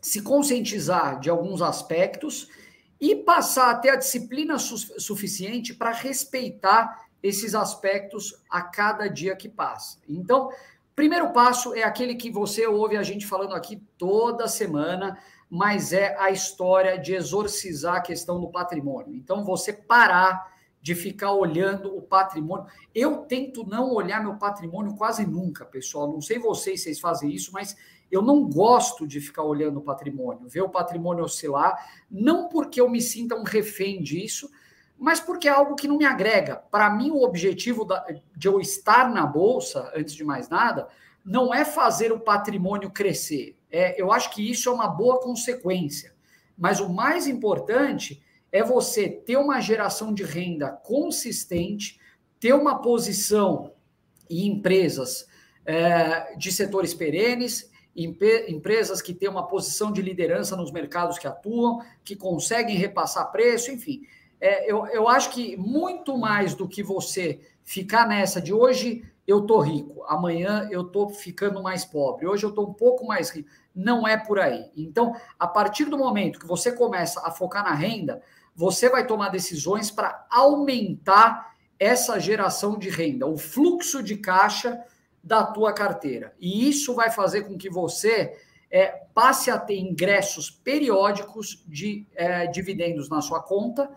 se 0.00 0.20
conscientizar 0.20 1.18
de 1.18 1.30
alguns 1.30 1.62
aspectos 1.62 2.48
e 3.00 3.16
passar 3.16 3.70
a 3.70 3.78
ter 3.78 3.90
a 3.90 3.96
disciplina 3.96 4.58
su 4.58 4.76
suficiente 4.76 5.72
para 5.72 5.90
respeitar 5.90 7.08
esses 7.22 7.54
aspectos 7.54 8.42
a 8.48 8.60
cada 8.60 9.08
dia 9.08 9.34
que 9.34 9.48
passa. 9.48 9.98
Então, 10.06 10.50
primeiro 10.94 11.32
passo 11.32 11.74
é 11.74 11.82
aquele 11.82 12.14
que 12.14 12.30
você 12.30 12.66
ouve 12.66 12.96
a 12.96 13.02
gente 13.02 13.26
falando 13.26 13.54
aqui 13.54 13.82
toda 13.96 14.48
semana, 14.48 15.18
mas 15.50 15.92
é 15.92 16.16
a 16.16 16.30
história 16.30 16.96
de 16.96 17.12
exorcizar 17.12 17.96
a 17.96 18.00
questão 18.00 18.40
do 18.40 18.48
patrimônio. 18.48 19.16
Então, 19.16 19.44
você 19.44 19.72
parar 19.72 20.48
de 20.82 20.94
ficar 20.94 21.32
olhando 21.32 21.94
o 21.94 22.00
patrimônio. 22.00 22.66
Eu 22.94 23.18
tento 23.18 23.66
não 23.66 23.92
olhar 23.92 24.22
meu 24.22 24.36
patrimônio 24.36 24.96
quase 24.96 25.26
nunca, 25.26 25.64
pessoal. 25.64 26.10
Não 26.10 26.20
sei 26.20 26.38
vocês 26.38 26.82
vocês 26.82 26.98
fazem 26.98 27.30
isso, 27.30 27.52
mas 27.52 27.76
eu 28.10 28.22
não 28.22 28.48
gosto 28.48 29.06
de 29.06 29.20
ficar 29.20 29.42
olhando 29.42 29.78
o 29.78 29.82
patrimônio, 29.82 30.48
ver 30.48 30.62
o 30.62 30.68
patrimônio 30.68 31.24
oscilar, 31.24 31.76
não 32.10 32.48
porque 32.48 32.80
eu 32.80 32.88
me 32.88 33.00
sinta 33.00 33.36
um 33.36 33.44
refém 33.44 34.02
disso, 34.02 34.50
mas 34.98 35.20
porque 35.20 35.48
é 35.48 35.52
algo 35.52 35.76
que 35.76 35.86
não 35.86 35.96
me 35.96 36.04
agrega. 36.04 36.56
Para 36.56 36.90
mim, 36.90 37.10
o 37.10 37.22
objetivo 37.22 37.86
de 38.36 38.48
eu 38.48 38.60
estar 38.60 39.10
na 39.10 39.24
bolsa, 39.26 39.90
antes 39.94 40.14
de 40.14 40.24
mais 40.24 40.48
nada, 40.48 40.88
não 41.24 41.52
é 41.52 41.64
fazer 41.64 42.12
o 42.12 42.20
patrimônio 42.20 42.90
crescer. 42.90 43.56
É, 43.70 44.00
eu 44.00 44.12
acho 44.12 44.30
que 44.34 44.50
isso 44.50 44.68
é 44.68 44.72
uma 44.72 44.88
boa 44.88 45.20
consequência. 45.20 46.12
Mas 46.56 46.80
o 46.80 46.88
mais 46.88 47.26
importante 47.26 48.22
é 48.52 48.62
você 48.62 49.08
ter 49.08 49.36
uma 49.36 49.60
geração 49.60 50.12
de 50.12 50.24
renda 50.24 50.70
consistente, 50.70 52.00
ter 52.38 52.52
uma 52.52 52.80
posição 52.80 53.72
em 54.28 54.46
empresas 54.46 55.26
é, 55.64 56.36
de 56.36 56.50
setores 56.50 56.94
perenes, 56.94 57.70
empresas 57.94 59.02
que 59.02 59.12
têm 59.12 59.28
uma 59.28 59.46
posição 59.46 59.92
de 59.92 60.00
liderança 60.00 60.56
nos 60.56 60.70
mercados 60.70 61.18
que 61.18 61.26
atuam, 61.26 61.80
que 62.04 62.16
conseguem 62.16 62.76
repassar 62.76 63.30
preço, 63.30 63.70
enfim. 63.70 64.02
É, 64.40 64.70
eu, 64.70 64.86
eu 64.86 65.08
acho 65.08 65.30
que 65.30 65.56
muito 65.56 66.16
mais 66.16 66.54
do 66.54 66.66
que 66.66 66.82
você 66.82 67.40
ficar 67.62 68.08
nessa 68.08 68.40
de 68.40 68.52
hoje 68.52 69.04
eu 69.30 69.42
tô 69.42 69.60
rico, 69.60 70.04
amanhã 70.08 70.68
eu 70.70 70.84
tô 70.84 71.08
ficando 71.08 71.62
mais 71.62 71.84
pobre, 71.84 72.26
hoje 72.26 72.44
eu 72.44 72.52
tô 72.52 72.62
um 72.62 72.74
pouco 72.74 73.06
mais 73.06 73.30
rico. 73.30 73.48
Não 73.74 74.06
é 74.06 74.16
por 74.16 74.40
aí. 74.40 74.70
Então, 74.76 75.14
a 75.38 75.46
partir 75.46 75.84
do 75.84 75.96
momento 75.96 76.40
que 76.40 76.46
você 76.46 76.72
começa 76.72 77.20
a 77.24 77.30
focar 77.30 77.62
na 77.62 77.74
renda, 77.74 78.20
você 78.54 78.88
vai 78.88 79.06
tomar 79.06 79.28
decisões 79.28 79.90
para 79.90 80.26
aumentar 80.30 81.54
essa 81.78 82.18
geração 82.18 82.78
de 82.78 82.90
renda, 82.90 83.26
o 83.26 83.38
fluxo 83.38 84.02
de 84.02 84.16
caixa 84.16 84.82
da 85.22 85.44
tua 85.44 85.72
carteira. 85.72 86.34
E 86.38 86.68
isso 86.68 86.94
vai 86.94 87.10
fazer 87.10 87.42
com 87.42 87.56
que 87.56 87.70
você 87.70 88.36
é, 88.70 88.88
passe 89.14 89.50
a 89.50 89.58
ter 89.58 89.78
ingressos 89.78 90.50
periódicos 90.50 91.64
de 91.66 92.06
é, 92.14 92.46
dividendos 92.46 93.08
na 93.08 93.20
sua 93.20 93.42
conta 93.42 93.90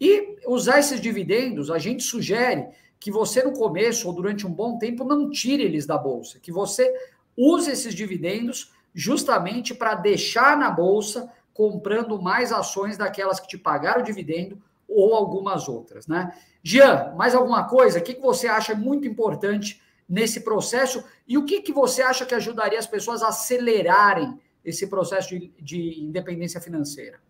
e 0.00 0.36
usar 0.46 0.78
esses 0.80 1.00
dividendos, 1.00 1.70
a 1.70 1.78
gente 1.78 2.02
sugere 2.02 2.68
que 3.04 3.10
você 3.10 3.42
no 3.42 3.52
começo 3.52 4.08
ou 4.08 4.14
durante 4.14 4.46
um 4.46 4.50
bom 4.50 4.78
tempo 4.78 5.04
não 5.04 5.28
tire 5.28 5.62
eles 5.62 5.84
da 5.84 5.98
bolsa, 5.98 6.40
que 6.40 6.50
você 6.50 6.90
use 7.36 7.70
esses 7.70 7.94
dividendos 7.94 8.72
justamente 8.94 9.74
para 9.74 9.94
deixar 9.94 10.56
na 10.56 10.70
bolsa 10.70 11.30
comprando 11.52 12.18
mais 12.18 12.50
ações 12.50 12.96
daquelas 12.96 13.38
que 13.38 13.46
te 13.46 13.58
pagaram 13.58 14.00
o 14.00 14.04
dividendo 14.04 14.58
ou 14.88 15.14
algumas 15.14 15.68
outras, 15.68 16.06
né? 16.06 16.34
Jean, 16.62 17.12
mais 17.14 17.34
alguma 17.34 17.64
coisa? 17.68 17.98
O 17.98 18.02
que 18.02 18.18
você 18.18 18.48
acha 18.48 18.74
muito 18.74 19.06
importante 19.06 19.82
nesse 20.08 20.40
processo 20.40 21.04
e 21.28 21.36
o 21.36 21.44
que, 21.44 21.60
que 21.60 21.74
você 21.74 22.00
acha 22.00 22.24
que 22.24 22.34
ajudaria 22.34 22.78
as 22.78 22.86
pessoas 22.86 23.22
a 23.22 23.28
acelerarem 23.28 24.40
esse 24.64 24.86
processo 24.86 25.28
de, 25.28 25.52
de 25.60 26.00
independência 26.00 26.58
financeira? 26.58 27.20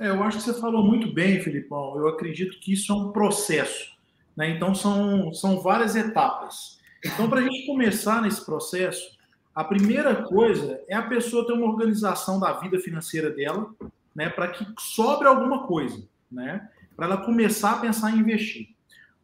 É, 0.00 0.08
eu 0.08 0.20
acho 0.24 0.38
que 0.38 0.42
você 0.42 0.60
falou 0.60 0.82
muito 0.82 1.14
bem, 1.14 1.40
Filipão. 1.40 1.96
Eu 1.96 2.08
acredito 2.08 2.58
que 2.58 2.72
isso 2.72 2.92
é 2.92 2.96
um 2.96 3.12
processo. 3.12 3.91
Né? 4.36 4.50
Então, 4.50 4.74
são, 4.74 5.32
são 5.32 5.60
várias 5.60 5.96
etapas. 5.96 6.80
Então, 7.04 7.28
para 7.28 7.40
a 7.40 7.42
gente 7.42 7.66
começar 7.66 8.22
nesse 8.22 8.44
processo, 8.44 9.18
a 9.54 9.62
primeira 9.62 10.22
coisa 10.22 10.80
é 10.88 10.94
a 10.94 11.02
pessoa 11.02 11.46
ter 11.46 11.52
uma 11.52 11.66
organização 11.66 12.40
da 12.40 12.52
vida 12.54 12.78
financeira 12.78 13.30
dela, 13.30 13.70
né, 14.14 14.30
para 14.30 14.48
que 14.48 14.66
sobre 14.78 15.28
alguma 15.28 15.66
coisa, 15.66 16.02
né, 16.30 16.68
para 16.96 17.06
ela 17.06 17.16
começar 17.18 17.72
a 17.72 17.78
pensar 17.78 18.10
em 18.10 18.20
investir. 18.20 18.68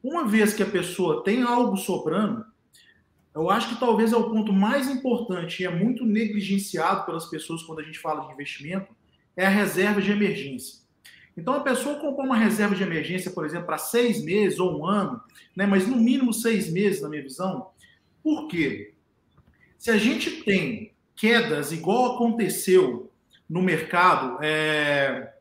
Uma 0.02 0.26
vez 0.26 0.52
que 0.52 0.62
a 0.62 0.66
pessoa 0.66 1.24
tem 1.24 1.42
algo 1.42 1.76
sobrando, 1.76 2.44
eu 3.34 3.50
acho 3.50 3.68
que 3.68 3.80
talvez 3.80 4.12
é 4.12 4.16
o 4.16 4.30
ponto 4.30 4.52
mais 4.52 4.88
importante 4.88 5.62
e 5.62 5.66
é 5.66 5.70
muito 5.70 6.04
negligenciado 6.04 7.06
pelas 7.06 7.26
pessoas 7.26 7.62
quando 7.62 7.80
a 7.80 7.84
gente 7.84 7.98
fala 7.98 8.26
de 8.26 8.32
investimento, 8.32 8.94
é 9.36 9.46
a 9.46 9.50
reserva 9.50 10.02
de 10.02 10.10
emergência. 10.10 10.80
Então, 11.38 11.54
a 11.54 11.60
pessoa 11.60 12.00
comprar 12.00 12.24
uma 12.24 12.36
reserva 12.36 12.74
de 12.74 12.82
emergência, 12.82 13.30
por 13.30 13.46
exemplo, 13.46 13.66
para 13.66 13.78
seis 13.78 14.24
meses 14.24 14.58
ou 14.58 14.80
um 14.80 14.84
ano, 14.84 15.22
né, 15.54 15.66
mas 15.66 15.86
no 15.86 15.96
mínimo 15.96 16.32
seis 16.32 16.68
meses, 16.68 17.00
na 17.00 17.08
minha 17.08 17.22
visão, 17.22 17.68
por 18.24 18.48
quê? 18.48 18.92
Se 19.78 19.88
a 19.92 19.96
gente 19.96 20.42
tem 20.42 20.92
quedas 21.14 21.70
igual 21.70 22.16
aconteceu 22.16 23.12
no 23.48 23.62
mercado, 23.62 24.42
é, 24.42 25.32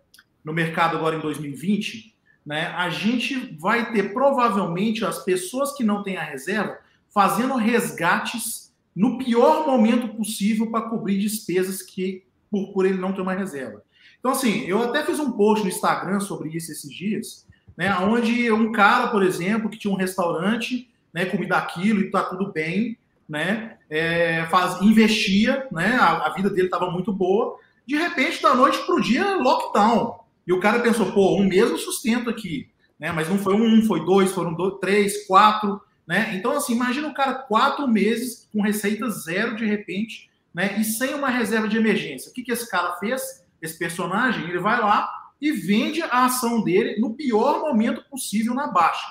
no 0.46 0.54
mercado 0.54 0.98
agora 0.98 1.16
em 1.16 1.20
2020, 1.20 2.16
né, 2.46 2.68
a 2.68 2.92
gente 2.92 3.58
vai 3.60 3.92
ter 3.92 4.13
provavelmente 4.13 5.04
as 5.04 5.25
pessoas 5.25 5.74
que 5.74 5.84
não 5.84 6.04
têm 6.04 6.18
a 6.18 6.24
reserva 6.24 6.77
fazendo 7.12 7.56
resgates 7.56 8.72
no 8.96 9.18
pior 9.18 9.66
momento 9.66 10.10
possível 10.10 10.70
para 10.70 10.89
cobrir 10.89 11.18
despesas 11.18 11.82
que 11.82 12.24
por, 12.51 12.72
por 12.72 12.86
ele 12.86 13.00
não 13.00 13.13
ter 13.13 13.22
uma 13.22 13.34
reserva. 13.34 13.82
Então, 14.19 14.31
assim, 14.31 14.65
eu 14.65 14.83
até 14.83 15.03
fiz 15.05 15.19
um 15.19 15.31
post 15.31 15.63
no 15.63 15.69
Instagram 15.69 16.19
sobre 16.19 16.50
isso 16.50 16.71
esses 16.71 16.91
dias, 16.91 17.45
né? 17.77 17.95
Onde 18.00 18.51
um 18.51 18.71
cara, 18.71 19.07
por 19.07 19.24
exemplo, 19.24 19.69
que 19.69 19.77
tinha 19.77 19.93
um 19.93 19.97
restaurante, 19.97 20.89
né, 21.13 21.25
comida 21.25 21.57
aquilo 21.57 22.01
e 22.01 22.12
tá 22.12 22.24
tudo 22.24 22.51
bem, 22.51 22.97
né? 23.27 23.77
É, 23.89 24.45
faz, 24.50 24.81
investia, 24.81 25.67
né? 25.71 25.95
A, 25.95 26.27
a 26.27 26.33
vida 26.33 26.50
dele 26.50 26.67
estava 26.67 26.89
muito 26.89 27.13
boa. 27.13 27.57
De 27.86 27.95
repente, 27.95 28.41
da 28.41 28.53
noite 28.53 28.77
para 28.86 28.95
o 28.95 29.01
dia, 29.01 29.38
lockdown. 29.38 30.19
E 30.45 30.53
o 30.53 30.59
cara 30.59 30.79
pensou, 30.79 31.12
pô, 31.12 31.38
um 31.38 31.45
mesmo 31.45 31.77
sustento 31.77 32.29
aqui, 32.29 32.69
né? 33.00 33.12
Mas 33.12 33.29
não 33.29 33.38
foi 33.38 33.53
um, 33.53 33.81
foi 33.86 34.03
dois, 34.05 34.31
foram 34.31 34.53
dois, 34.53 34.75
três, 34.79 35.27
quatro. 35.27 35.81
Né? 36.07 36.31
Então, 36.36 36.55
assim, 36.55 36.74
imagina 36.74 37.07
o 37.09 37.13
cara 37.13 37.33
quatro 37.33 37.86
meses 37.88 38.47
com 38.53 38.62
receita 38.62 39.09
zero 39.09 39.57
de 39.57 39.65
repente, 39.65 40.29
né? 40.53 40.77
E 40.79 40.83
sem 40.86 41.13
uma 41.13 41.29
reserva 41.29 41.67
de 41.67 41.77
emergência. 41.77 42.31
O 42.31 42.33
que, 42.33 42.43
que 42.43 42.51
esse 42.51 42.69
cara 42.69 42.95
fez? 42.95 43.45
Esse 43.61 43.77
personagem, 43.77 44.47
ele 44.47 44.59
vai 44.59 44.79
lá 44.79 45.09
e 45.41 45.51
vende 45.51 46.01
a 46.01 46.25
ação 46.25 46.63
dele 46.63 46.99
no 46.99 47.13
pior 47.15 47.61
momento 47.61 48.03
possível 48.09 48.53
na 48.53 48.67
baixa, 48.67 49.07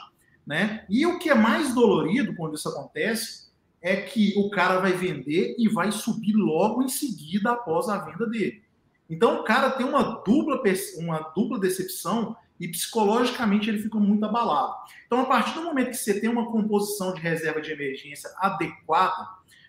né? 0.46 0.84
E 0.88 1.06
o 1.06 1.18
que 1.18 1.30
é 1.30 1.34
mais 1.34 1.74
dolorido 1.74 2.34
quando 2.34 2.54
isso 2.54 2.68
acontece 2.68 3.46
é 3.80 3.96
que 3.96 4.34
o 4.36 4.50
cara 4.50 4.80
vai 4.80 4.92
vender 4.92 5.54
e 5.58 5.68
vai 5.68 5.92
subir 5.92 6.34
logo 6.34 6.82
em 6.82 6.88
seguida 6.88 7.52
após 7.52 7.88
a 7.88 7.98
venda 7.98 8.26
dele. 8.26 8.62
Então 9.08 9.40
o 9.40 9.44
cara 9.44 9.70
tem 9.70 9.86
uma 9.86 10.02
dupla, 10.02 10.60
uma 10.98 11.18
dupla 11.34 11.60
decepção 11.60 12.36
e 12.58 12.68
psicologicamente 12.68 13.68
ele 13.68 13.78
fica 13.78 13.98
muito 13.98 14.24
abalado. 14.24 14.74
Então, 15.06 15.20
a 15.20 15.26
partir 15.26 15.54
do 15.54 15.62
momento 15.62 15.90
que 15.90 15.96
você 15.96 16.18
tem 16.18 16.28
uma 16.28 16.50
composição 16.50 17.12
de 17.12 17.20
reserva 17.20 17.60
de 17.60 17.70
emergência 17.70 18.30
adequada, 18.38 19.28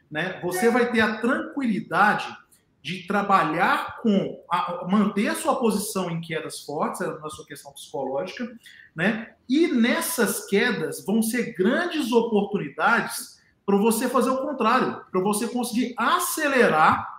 né, 0.10 0.40
você 0.42 0.70
vai 0.70 0.90
ter 0.92 1.02
a 1.02 1.18
tranquilidade 1.18 2.34
de 2.82 3.06
trabalhar 3.08 3.98
com 4.02 4.44
a, 4.52 4.88
manter 4.90 5.28
a 5.28 5.36
sua 5.36 5.56
posição 5.60 6.10
em 6.10 6.22
quedas 6.22 6.62
fortes, 6.62 7.00
na 7.00 7.30
sua 7.30 7.46
questão 7.46 7.72
psicológica, 7.74 8.50
né? 8.96 9.34
E 9.50 9.68
nessas 9.68 10.46
quedas 10.46 11.04
vão 11.06 11.22
ser 11.22 11.54
grandes 11.54 12.12
oportunidades 12.12 13.42
para 13.66 13.78
você 13.78 14.08
fazer 14.08 14.30
o 14.30 14.38
contrário, 14.38 15.02
para 15.12 15.22
você 15.22 15.48
conseguir 15.48 15.94
acelerar 15.98 17.18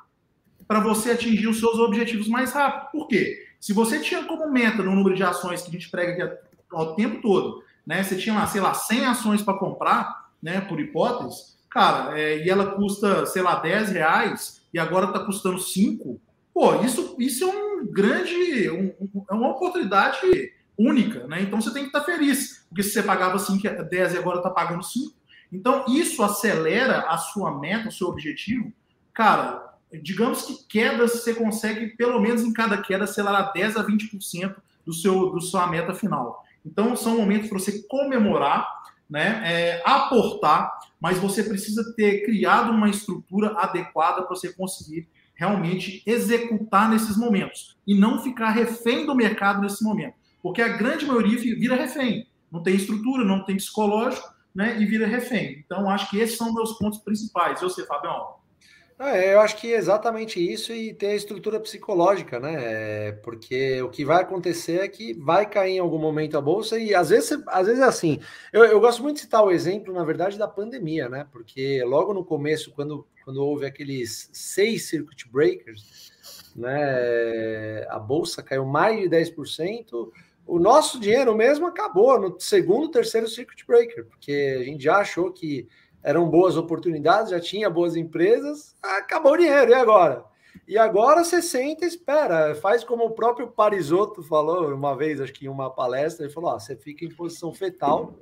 para 0.68 0.80
você 0.80 1.12
atingir 1.12 1.48
os 1.48 1.58
seus 1.58 1.78
objetivos 1.78 2.28
mais 2.28 2.52
rápido. 2.52 2.90
Por 2.92 3.08
quê? 3.08 3.46
Se 3.58 3.72
você 3.72 4.00
tinha 4.00 4.24
como 4.24 4.52
meta 4.52 4.82
no 4.82 4.94
número 4.94 5.16
de 5.16 5.22
ações 5.22 5.62
que 5.62 5.70
a 5.70 5.72
gente 5.72 5.90
prega 5.90 6.24
aqui 6.24 6.38
ao 6.70 6.94
tempo 6.94 7.22
todo, 7.22 7.64
né? 7.86 8.02
Você 8.04 8.16
tinha 8.16 8.34
lá, 8.34 8.46
sei 8.46 8.60
lá, 8.60 8.74
100 8.74 9.06
ações 9.06 9.42
para 9.42 9.58
comprar, 9.58 10.28
né? 10.42 10.60
Por 10.60 10.78
hipótese, 10.78 11.56
cara, 11.70 12.20
é, 12.20 12.44
e 12.44 12.50
ela 12.50 12.72
custa, 12.72 13.24
sei 13.24 13.40
lá, 13.40 13.56
10 13.56 13.90
reais 13.92 14.57
e 14.72 14.78
agora 14.78 15.06
está 15.06 15.20
custando 15.20 15.58
5, 15.58 16.20
pô, 16.52 16.82
isso, 16.82 17.16
isso 17.18 17.44
é 17.44 17.46
um 17.46 17.87
grande, 17.87 18.70
um, 18.70 18.92
um, 19.00 19.25
é 19.30 19.34
uma 19.34 19.50
oportunidade 19.50 20.18
única, 20.76 21.26
né? 21.26 21.42
Então 21.42 21.60
você 21.60 21.72
tem 21.72 21.82
que 21.82 21.88
estar 21.88 22.00
tá 22.00 22.06
feliz, 22.06 22.64
porque 22.68 22.82
se 22.82 22.90
você 22.90 23.02
pagava 23.02 23.38
5, 23.38 23.84
10 23.84 24.14
e 24.14 24.18
agora 24.18 24.38
está 24.38 24.50
pagando 24.50 24.82
5, 24.82 25.12
então 25.52 25.84
isso 25.88 26.22
acelera 26.22 27.00
a 27.08 27.16
sua 27.16 27.58
meta, 27.58 27.88
o 27.88 27.92
seu 27.92 28.08
objetivo. 28.08 28.72
Cara, 29.12 29.75
digamos 30.02 30.42
que 30.42 30.66
quedas 30.68 31.12
você 31.12 31.34
consegue, 31.34 31.96
pelo 31.96 32.20
menos 32.20 32.42
em 32.42 32.52
cada 32.52 32.78
queda, 32.78 33.04
acelerar 33.04 33.52
10 33.52 33.76
a 33.76 33.84
20% 33.84 34.54
do 34.84 34.92
seu, 34.92 35.30
do 35.30 35.40
sua 35.40 35.66
meta 35.66 35.94
final. 35.94 36.44
Então, 36.64 36.94
são 36.94 37.16
momentos 37.16 37.48
para 37.48 37.58
você 37.58 37.82
comemorar, 37.88 38.68
né, 39.08 39.42
é, 39.44 39.82
aportar, 39.84 40.78
mas 41.00 41.19
você 41.19 41.43
precisa 41.43 41.95
ter 41.95 42.25
criado 42.25 42.71
uma 42.71 42.88
estrutura 42.88 43.52
adequada 43.59 44.23
para 44.23 44.35
você 44.35 44.52
conseguir 44.52 45.09
realmente 45.35 46.02
executar 46.05 46.90
nesses 46.90 47.17
momentos 47.17 47.76
e 47.87 47.95
não 47.95 48.23
ficar 48.23 48.50
refém 48.50 49.07
do 49.07 49.14
mercado 49.14 49.62
nesse 49.62 49.85
momento. 49.85 50.14
Porque 50.43 50.61
a 50.61 50.76
grande 50.76 51.07
maioria 51.07 51.38
vira 51.38 51.76
refém. 51.76 52.26
Não 52.50 52.62
tem 52.62 52.75
estrutura, 52.75 53.25
não 53.25 53.45
tem 53.45 53.57
psicológico, 53.57 54.26
né? 54.55 54.81
E 54.81 54.87
vira 54.87 55.07
refém. 55.07 55.62
Então, 55.64 55.88
acho 55.88 56.11
que 56.11 56.19
esses 56.19 56.37
são 56.37 56.52
meus 56.52 56.76
pontos 56.78 56.99
principais. 57.00 57.62
Eu 57.62 57.71
sei, 57.71 57.85
Fabião. 57.85 58.38
É, 59.00 59.33
eu 59.33 59.40
acho 59.40 59.57
que 59.57 59.73
é 59.73 59.76
exatamente 59.76 60.40
isso 60.40 60.73
e 60.73 60.93
ter 60.93 61.09
a 61.09 61.14
estrutura 61.14 61.61
psicológica, 61.61 62.40
né? 62.40 62.55
É, 63.09 63.12
porque 63.12 63.81
o 63.81 63.88
que 63.88 64.05
vai 64.05 64.23
acontecer 64.23 64.81
é 64.81 64.88
que 64.88 65.14
vai 65.14 65.49
cair 65.49 65.76
em 65.76 65.78
algum 65.78 65.99
momento 65.99 66.37
a 66.37 66.40
bolsa 66.40 66.76
e 66.81 66.93
às 66.93 67.11
vezes, 67.11 67.40
às 67.47 67.69
vezes 67.69 67.81
é 67.81 67.87
assim. 67.87 68.19
Eu, 68.52 68.64
eu 68.64 68.81
gosto 68.81 69.00
muito 69.00 69.17
de 69.17 69.23
citar 69.23 69.45
o 69.45 69.52
exemplo, 69.52 69.95
na 69.95 70.05
verdade, 70.05 70.37
da 70.37 70.49
pandemia, 70.49 71.09
né? 71.09 71.25
Porque 71.31 71.81
logo 71.85 72.12
no 72.12 72.25
começo, 72.25 72.73
quando, 72.73 73.07
quando 73.25 73.37
houve 73.37 73.67
aqueles 73.67 74.31
seis 74.33 74.88
circuit 74.88 75.28
breakers, 75.31 76.12
né? 76.57 77.87
A 77.90 78.00
bolsa 78.00 78.43
caiu 78.43 78.67
mais 78.67 79.00
de 79.00 79.09
10%. 79.09 80.11
O 80.45 80.59
nosso 80.59 80.99
dinheiro 80.99 81.37
mesmo 81.37 81.67
acabou 81.67 82.19
no 82.19 82.40
segundo, 82.40 82.90
terceiro 82.90 83.28
circuit 83.28 83.64
breaker, 83.64 84.07
porque 84.07 84.57
a 84.61 84.64
gente 84.64 84.83
já 84.83 84.97
achou 84.97 85.31
que 85.31 85.69
eram 86.02 86.28
boas 86.28 86.57
oportunidades, 86.57 87.31
já 87.31 87.40
tinha 87.40 87.69
boas 87.69 87.97
empresas, 87.97 88.76
acabou 88.83 89.33
o 89.33 89.37
dinheiro, 89.37 89.71
e 89.71 89.75
agora? 89.75 90.25
E 90.67 90.76
agora 90.76 91.25
você 91.25 91.40
senta 91.40 91.85
e 91.85 91.88
espera, 91.88 92.55
faz 92.55 92.85
como 92.85 93.05
o 93.05 93.12
próprio 93.12 93.49
Parisotto 93.49 94.23
falou 94.23 94.75
uma 94.75 94.95
vez, 94.95 95.21
acho 95.21 95.33
que 95.33 95.47
em 95.47 95.49
uma 95.49 95.71
palestra, 95.71 96.26
ele 96.26 96.33
falou: 96.33 96.50
ó, 96.50 96.59
você 96.59 96.76
fica 96.76 97.05
em 97.05 97.14
posição 97.14 97.55
fetal, 97.55 98.14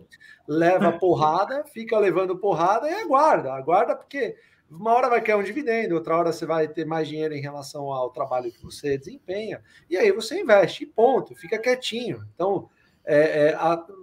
leva 0.46 0.92
porrada, 0.92 1.64
fica 1.64 1.98
levando 1.98 2.38
porrada 2.38 2.88
e 2.88 2.94
aguarda, 2.94 3.52
aguarda 3.52 3.96
porque 3.96 4.36
uma 4.70 4.92
hora 4.92 5.08
vai 5.08 5.20
cair 5.20 5.36
um 5.36 5.42
dividendo, 5.42 5.94
outra 5.94 6.16
hora 6.16 6.32
você 6.32 6.44
vai 6.44 6.68
ter 6.68 6.84
mais 6.84 7.08
dinheiro 7.08 7.34
em 7.34 7.40
relação 7.40 7.92
ao 7.92 8.10
trabalho 8.10 8.52
que 8.52 8.62
você 8.62 8.98
desempenha, 8.98 9.62
e 9.88 9.96
aí 9.96 10.12
você 10.12 10.40
investe, 10.40 10.86
ponto, 10.86 11.34
fica 11.34 11.58
quietinho. 11.58 12.24
Então, 12.34 12.68
é, 13.06 13.18
é, 13.18 13.58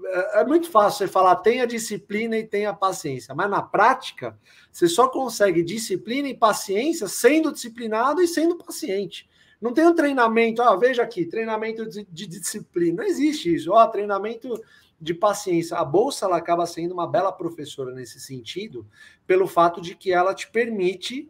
é, 0.06 0.42
é, 0.42 0.46
muito 0.46 0.70
fácil 0.70 1.00
você 1.00 1.12
falar 1.12 1.36
tenha 1.36 1.68
disciplina 1.68 2.38
e 2.38 2.48
tenha 2.48 2.74
paciência, 2.74 3.36
mas 3.36 3.50
na 3.50 3.62
prática 3.62 4.40
você 4.72 4.88
só 4.88 5.10
consegue 5.10 5.62
disciplina 5.62 6.30
e 6.30 6.34
paciência 6.34 7.10
sendo 7.10 7.52
disciplinado 7.52 8.22
e 8.22 8.28
sendo 8.28 8.58
paciente. 8.58 9.30
Não 9.62 9.74
tem 9.74 9.86
um 9.86 9.94
treinamento, 9.94 10.62
ah, 10.62 10.76
veja 10.78 11.04
aqui, 11.04 11.26
treinamento 11.26 11.88
de, 11.88 12.06
de 12.10 12.28
disciplina. 12.28 13.04
Não 13.04 13.10
existe 13.10 13.54
isso. 13.54 13.72
Ó, 13.72 13.88
treinamento 13.88 14.62
de 15.00 15.14
paciência. 15.14 15.78
A 15.78 15.86
bolsa 15.86 16.26
ela 16.26 16.38
acaba 16.38 16.66
sendo 16.66 16.94
uma 16.94 17.08
bela 17.08 17.32
professora 17.32 17.94
nesse 17.94 18.20
sentido, 18.20 18.88
pelo 19.28 19.48
fato 19.48 19.82
de 19.82 19.96
que 19.96 20.14
ela 20.14 20.34
te 20.34 20.50
permite 20.50 21.30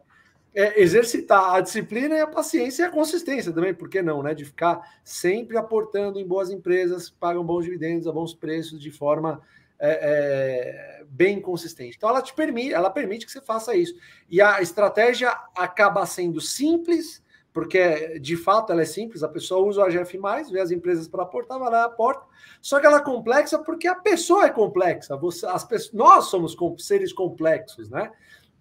é, 0.54 0.80
exercitar 0.80 1.54
a 1.54 1.60
disciplina 1.60 2.14
e 2.14 2.20
a 2.20 2.26
paciência 2.26 2.84
e 2.84 2.86
a 2.86 2.90
consistência 2.90 3.52
também, 3.52 3.74
por 3.74 3.88
que 3.88 4.00
não, 4.00 4.22
né? 4.22 4.34
De 4.34 4.44
ficar 4.44 4.80
sempre 5.02 5.56
aportando 5.56 6.20
em 6.20 6.26
boas 6.26 6.50
empresas 6.50 7.08
que 7.08 7.16
pagam 7.16 7.44
bons 7.44 7.64
dividendos 7.64 8.06
a 8.06 8.12
bons 8.12 8.32
preços 8.32 8.80
de 8.80 8.90
forma 8.90 9.42
é, 9.78 11.00
é, 11.00 11.04
bem 11.08 11.40
consistente. 11.40 11.96
Então 11.96 12.08
ela 12.08 12.22
te 12.22 12.32
permite, 12.32 12.72
ela 12.72 12.88
permite 12.88 13.26
que 13.26 13.32
você 13.32 13.40
faça 13.40 13.74
isso. 13.74 13.94
E 14.30 14.40
a 14.40 14.62
estratégia 14.62 15.36
acaba 15.56 16.06
sendo 16.06 16.40
simples, 16.40 17.22
porque 17.52 18.18
de 18.20 18.36
fato 18.36 18.72
ela 18.72 18.82
é 18.82 18.86
simples, 18.86 19.24
a 19.24 19.28
pessoa 19.28 19.66
usa 19.66 19.80
o 19.80 19.84
AGF, 19.84 20.18
vê 20.52 20.60
as 20.60 20.70
empresas 20.70 21.08
para 21.08 21.24
aportar, 21.24 21.58
vai 21.58 21.70
lá 21.70 21.84
aporta. 21.84 22.24
Só 22.62 22.78
que 22.78 22.86
ela 22.86 22.98
é 22.98 23.02
complexa 23.02 23.58
porque 23.58 23.88
a 23.88 23.94
pessoa 23.96 24.46
é 24.46 24.50
complexa. 24.50 25.16
Você, 25.16 25.44
as 25.46 25.64
pessoas, 25.64 25.92
nós 25.92 26.24
somos 26.26 26.56
seres 26.78 27.12
complexos, 27.12 27.90
né? 27.90 28.12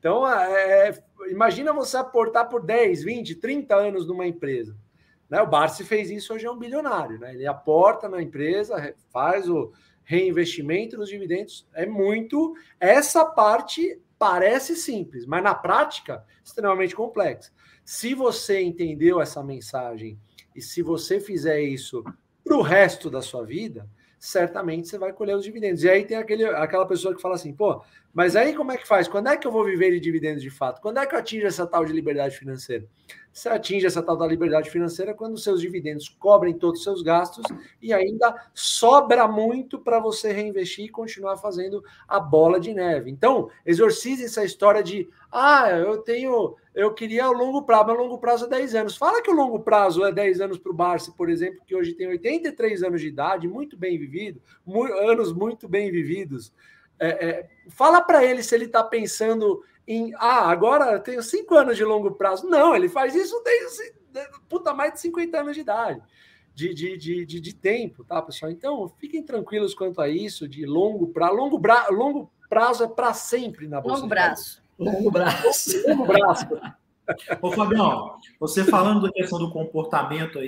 Então, 0.04 0.28
é, 0.28 0.90
é, 0.90 1.04
imagina 1.28 1.74
você 1.74 1.98
aportar 1.98 2.50
por 2.50 2.64
10, 2.64 3.04
20, 3.04 3.36
30 3.36 3.76
anos 3.76 4.08
numa 4.08 4.26
empresa. 4.28 4.76
Né? 5.30 5.42
O 5.42 5.48
Barsi 5.48 5.84
fez 5.84 6.10
isso, 6.10 6.34
hoje 6.34 6.46
é 6.46 6.52
um 6.52 6.58
bilionário. 6.58 7.20
Né? 7.20 7.34
Ele 7.34 7.48
aporta 7.48 8.08
na 8.08 8.22
empresa, 8.22 8.94
faz 9.12 9.50
o 9.50 9.72
reinvestimento 10.04 10.98
nos 10.98 11.10
dividendos. 11.10 11.68
É 11.74 11.86
muito. 11.86 12.56
Essa 12.80 13.26
parte 13.26 14.00
parece 14.18 14.76
simples, 14.76 15.26
mas 15.26 15.44
na 15.44 15.54
prática, 15.56 16.24
extremamente 16.44 16.96
complexa. 16.96 17.52
Se 17.84 18.14
você 18.14 18.62
entendeu 18.62 19.20
essa 19.20 19.44
mensagem 19.44 20.18
e 20.56 20.62
se 20.62 20.82
você 20.82 21.20
fizer 21.20 21.62
isso 21.62 22.04
para 22.44 22.56
o 22.56 22.62
resto 22.62 23.10
da 23.10 23.22
sua 23.22 23.46
vida, 23.46 23.90
certamente 24.24 24.88
você 24.88 24.98
vai 24.98 25.12
colher 25.12 25.36
os 25.36 25.44
dividendos. 25.44 25.84
E 25.84 25.90
aí 25.90 26.06
tem 26.06 26.16
aquele, 26.16 26.46
aquela 26.46 26.86
pessoa 26.86 27.14
que 27.14 27.22
fala 27.22 27.36
assim, 27.36 27.52
pô, 27.52 27.84
mas 28.14 28.38
aí 28.38 28.56
como 28.56 28.72
é 28.72 28.78
que 28.78 28.88
faz? 28.88 29.06
Quando 29.06 29.28
é 29.28 29.36
que 29.36 29.46
eu 29.46 29.52
vou 29.52 29.66
viver 29.66 29.92
de 29.92 30.00
dividendos 30.00 30.42
de 30.42 30.50
fato? 30.50 30.80
Quando 30.80 30.98
é 30.98 31.06
que 31.06 31.14
eu 31.14 31.20
atingo 31.20 31.46
essa 31.46 31.68
tal 31.68 31.84
de 31.84 31.92
liberdade 31.92 32.38
financeira? 32.38 32.86
Você 33.34 33.50
atinge 33.50 33.88
essa 33.88 34.04
tal 34.04 34.16
da 34.16 34.28
liberdade 34.28 34.70
financeira 34.70 35.12
quando 35.12 35.40
seus 35.40 35.60
dividendos 35.60 36.08
cobrem 36.08 36.54
todos 36.54 36.80
os 36.80 36.84
seus 36.84 37.02
gastos 37.02 37.44
e 37.82 37.92
ainda 37.92 38.36
sobra 38.54 39.28
muito 39.28 39.80
para 39.80 40.00
você 40.00 40.32
reinvestir 40.32 40.86
e 40.86 40.90
continuar 40.90 41.38
fazendo 41.38 41.84
a 42.08 42.20
bola 42.20 42.60
de 42.60 42.72
neve. 42.76 43.10
Então, 43.10 43.50
exorcize 43.66 44.24
essa 44.24 44.46
história 44.46 44.84
de 44.84 45.10
ah, 45.32 45.68
eu 45.72 45.98
tenho, 45.98 46.56
eu 46.76 46.94
queria 46.94 47.28
o 47.28 47.34
longo 47.34 47.64
prazo, 47.64 47.88
mas 47.88 47.98
longo 47.98 48.20
prazo 48.20 48.46
é 48.46 48.50
10 48.50 48.76
anos. 48.76 48.98
Fala 48.98 49.20
que 49.24 49.32
o 49.32 49.36
longo 49.36 49.62
prazo 49.62 50.06
é 50.06 50.12
10 50.12 50.40
anos 50.40 50.60
para 50.60 50.72
o 50.72 50.76
Barça, 50.76 51.12
por 51.12 51.28
exemplo, 51.28 51.62
que 51.66 51.76
hoje 51.76 51.94
tem 51.94 52.08
83 52.08 52.84
anos 52.84 53.02
de 53.02 53.08
idade, 53.08 53.48
muito 53.48 53.76
bem 53.76 53.98
vivido, 53.98 54.40
anos 55.08 55.34
muito 55.34 55.68
bem 55.68 55.92
vividos. 55.92 56.54
É, 57.00 57.26
é, 57.28 57.50
fala 57.70 58.00
para 58.00 58.24
ele 58.24 58.44
se 58.44 58.54
ele 58.54 58.66
está 58.66 58.84
pensando 58.84 59.64
em 59.88 60.14
ah, 60.16 60.50
agora 60.50 60.94
eu 60.94 61.00
tenho 61.00 61.22
cinco 61.22 61.56
anos 61.56 61.76
de 61.76 61.84
longo 61.84 62.12
prazo. 62.12 62.48
Não, 62.48 62.76
ele 62.76 62.88
faz 62.90 63.16
isso 63.16 63.42
desde 63.44 63.94
puta, 64.48 64.74
mais 64.74 64.94
de 64.94 65.02
50 65.02 65.40
anos 65.40 65.56
de 65.56 65.62
idade. 65.62 66.02
De, 66.54 66.74
de, 66.74 66.98
de, 66.98 67.26
de, 67.26 67.40
de 67.40 67.56
tempo, 67.56 68.04
tá, 68.04 68.22
pessoal? 68.22 68.52
Então, 68.52 68.88
fiquem 69.00 69.24
tranquilos 69.24 69.74
quanto 69.74 70.00
a 70.00 70.08
isso, 70.08 70.48
de 70.48 70.66
longo 70.66 71.08
prazo. 71.08 71.36
Longo, 71.36 71.58
bra... 71.58 71.88
longo 71.90 72.32
prazo 72.48 72.84
é 72.84 72.88
para 72.88 73.14
sempre 73.14 73.68
na 73.68 73.82
Bolsa. 73.82 73.98
Longo 73.98 74.08
braço. 74.08 74.64
Longo 74.78 75.12
braço. 75.12 75.72
Longo 75.88 76.06
braço. 76.06 76.48
Ô, 77.42 77.52
Fabião, 77.52 78.16
você 78.40 78.64
falando 78.64 79.02
da 79.02 79.12
questão 79.12 79.40
do 79.40 79.52
comportamento 79.52 80.40
aí, 80.40 80.48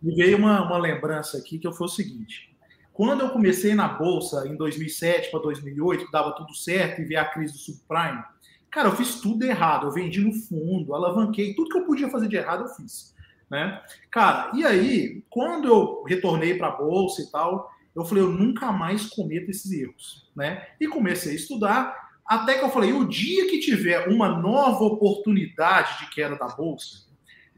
me 0.00 0.14
veio 0.14 0.38
uma, 0.38 0.62
uma 0.62 0.78
lembrança 0.78 1.36
aqui 1.36 1.58
que 1.58 1.70
foi 1.72 1.86
o 1.86 1.90
seguinte. 1.90 2.56
Quando 2.92 3.20
eu 3.20 3.30
comecei 3.30 3.74
na 3.74 3.86
Bolsa 3.86 4.46
em 4.48 4.56
2007 4.56 5.30
para 5.30 5.40
2008, 5.40 6.06
que 6.06 6.12
dava 6.12 6.32
tudo 6.32 6.54
certo 6.54 7.00
e 7.00 7.04
veio 7.04 7.20
a 7.20 7.24
crise 7.24 7.52
do 7.52 7.58
subprime, 7.58 8.22
cara, 8.70 8.88
eu 8.88 8.96
fiz 8.96 9.20
tudo 9.20 9.44
errado. 9.44 9.86
Eu 9.86 9.92
vendi 9.92 10.20
no 10.20 10.32
fundo, 10.32 10.94
alavanquei, 10.94 11.54
tudo 11.54 11.70
que 11.70 11.78
eu 11.78 11.84
podia 11.84 12.08
fazer 12.08 12.28
de 12.28 12.36
errado 12.36 12.64
eu 12.64 12.68
fiz. 12.68 13.14
Né? 13.50 13.82
Cara, 14.10 14.50
e 14.54 14.64
aí, 14.64 15.22
quando 15.30 15.68
eu 15.68 16.04
retornei 16.04 16.54
para 16.54 16.68
a 16.68 16.76
Bolsa 16.76 17.22
e 17.22 17.30
tal, 17.30 17.70
eu 17.94 18.04
falei, 18.04 18.22
eu 18.22 18.30
nunca 18.30 18.70
mais 18.70 19.06
cometo 19.06 19.50
esses 19.50 19.70
erros. 19.72 20.30
Né? 20.36 20.66
E 20.78 20.86
comecei 20.86 21.32
a 21.32 21.36
estudar, 21.36 22.08
até 22.24 22.58
que 22.58 22.64
eu 22.64 22.70
falei, 22.70 22.92
o 22.92 23.06
dia 23.06 23.48
que 23.48 23.58
tiver 23.58 24.08
uma 24.08 24.28
nova 24.28 24.84
oportunidade 24.84 25.98
de 26.00 26.10
queda 26.10 26.36
da 26.36 26.48
Bolsa, 26.48 27.08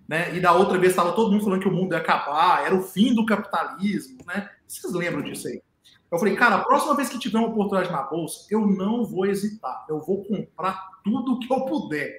né? 0.09 0.35
E 0.35 0.41
da 0.41 0.53
outra 0.53 0.77
vez 0.77 0.93
estava 0.93 1.13
todo 1.13 1.31
mundo 1.31 1.45
falando 1.45 1.61
que 1.61 1.69
o 1.69 1.73
mundo 1.73 1.93
ia 1.93 1.99
acabar, 1.99 2.65
era 2.65 2.75
o 2.75 2.83
fim 2.83 3.15
do 3.15 3.25
capitalismo, 3.25 4.19
né? 4.27 4.51
Vocês 4.67 4.93
lembram 4.93 5.23
disso 5.23 5.47
aí? 5.47 5.63
Eu 6.11 6.19
falei, 6.19 6.35
cara, 6.35 6.57
a 6.57 6.65
próxima 6.65 6.97
vez 6.97 7.09
que 7.09 7.19
tiver 7.19 7.39
uma 7.39 7.49
oportunidade 7.49 7.93
na 7.93 8.03
bolsa, 8.03 8.47
eu 8.51 8.67
não 8.67 9.05
vou 9.05 9.27
hesitar. 9.27 9.87
Eu 9.89 10.01
vou 10.01 10.25
comprar 10.25 10.89
tudo 11.05 11.39
que 11.39 11.53
eu 11.53 11.65
puder. 11.67 12.13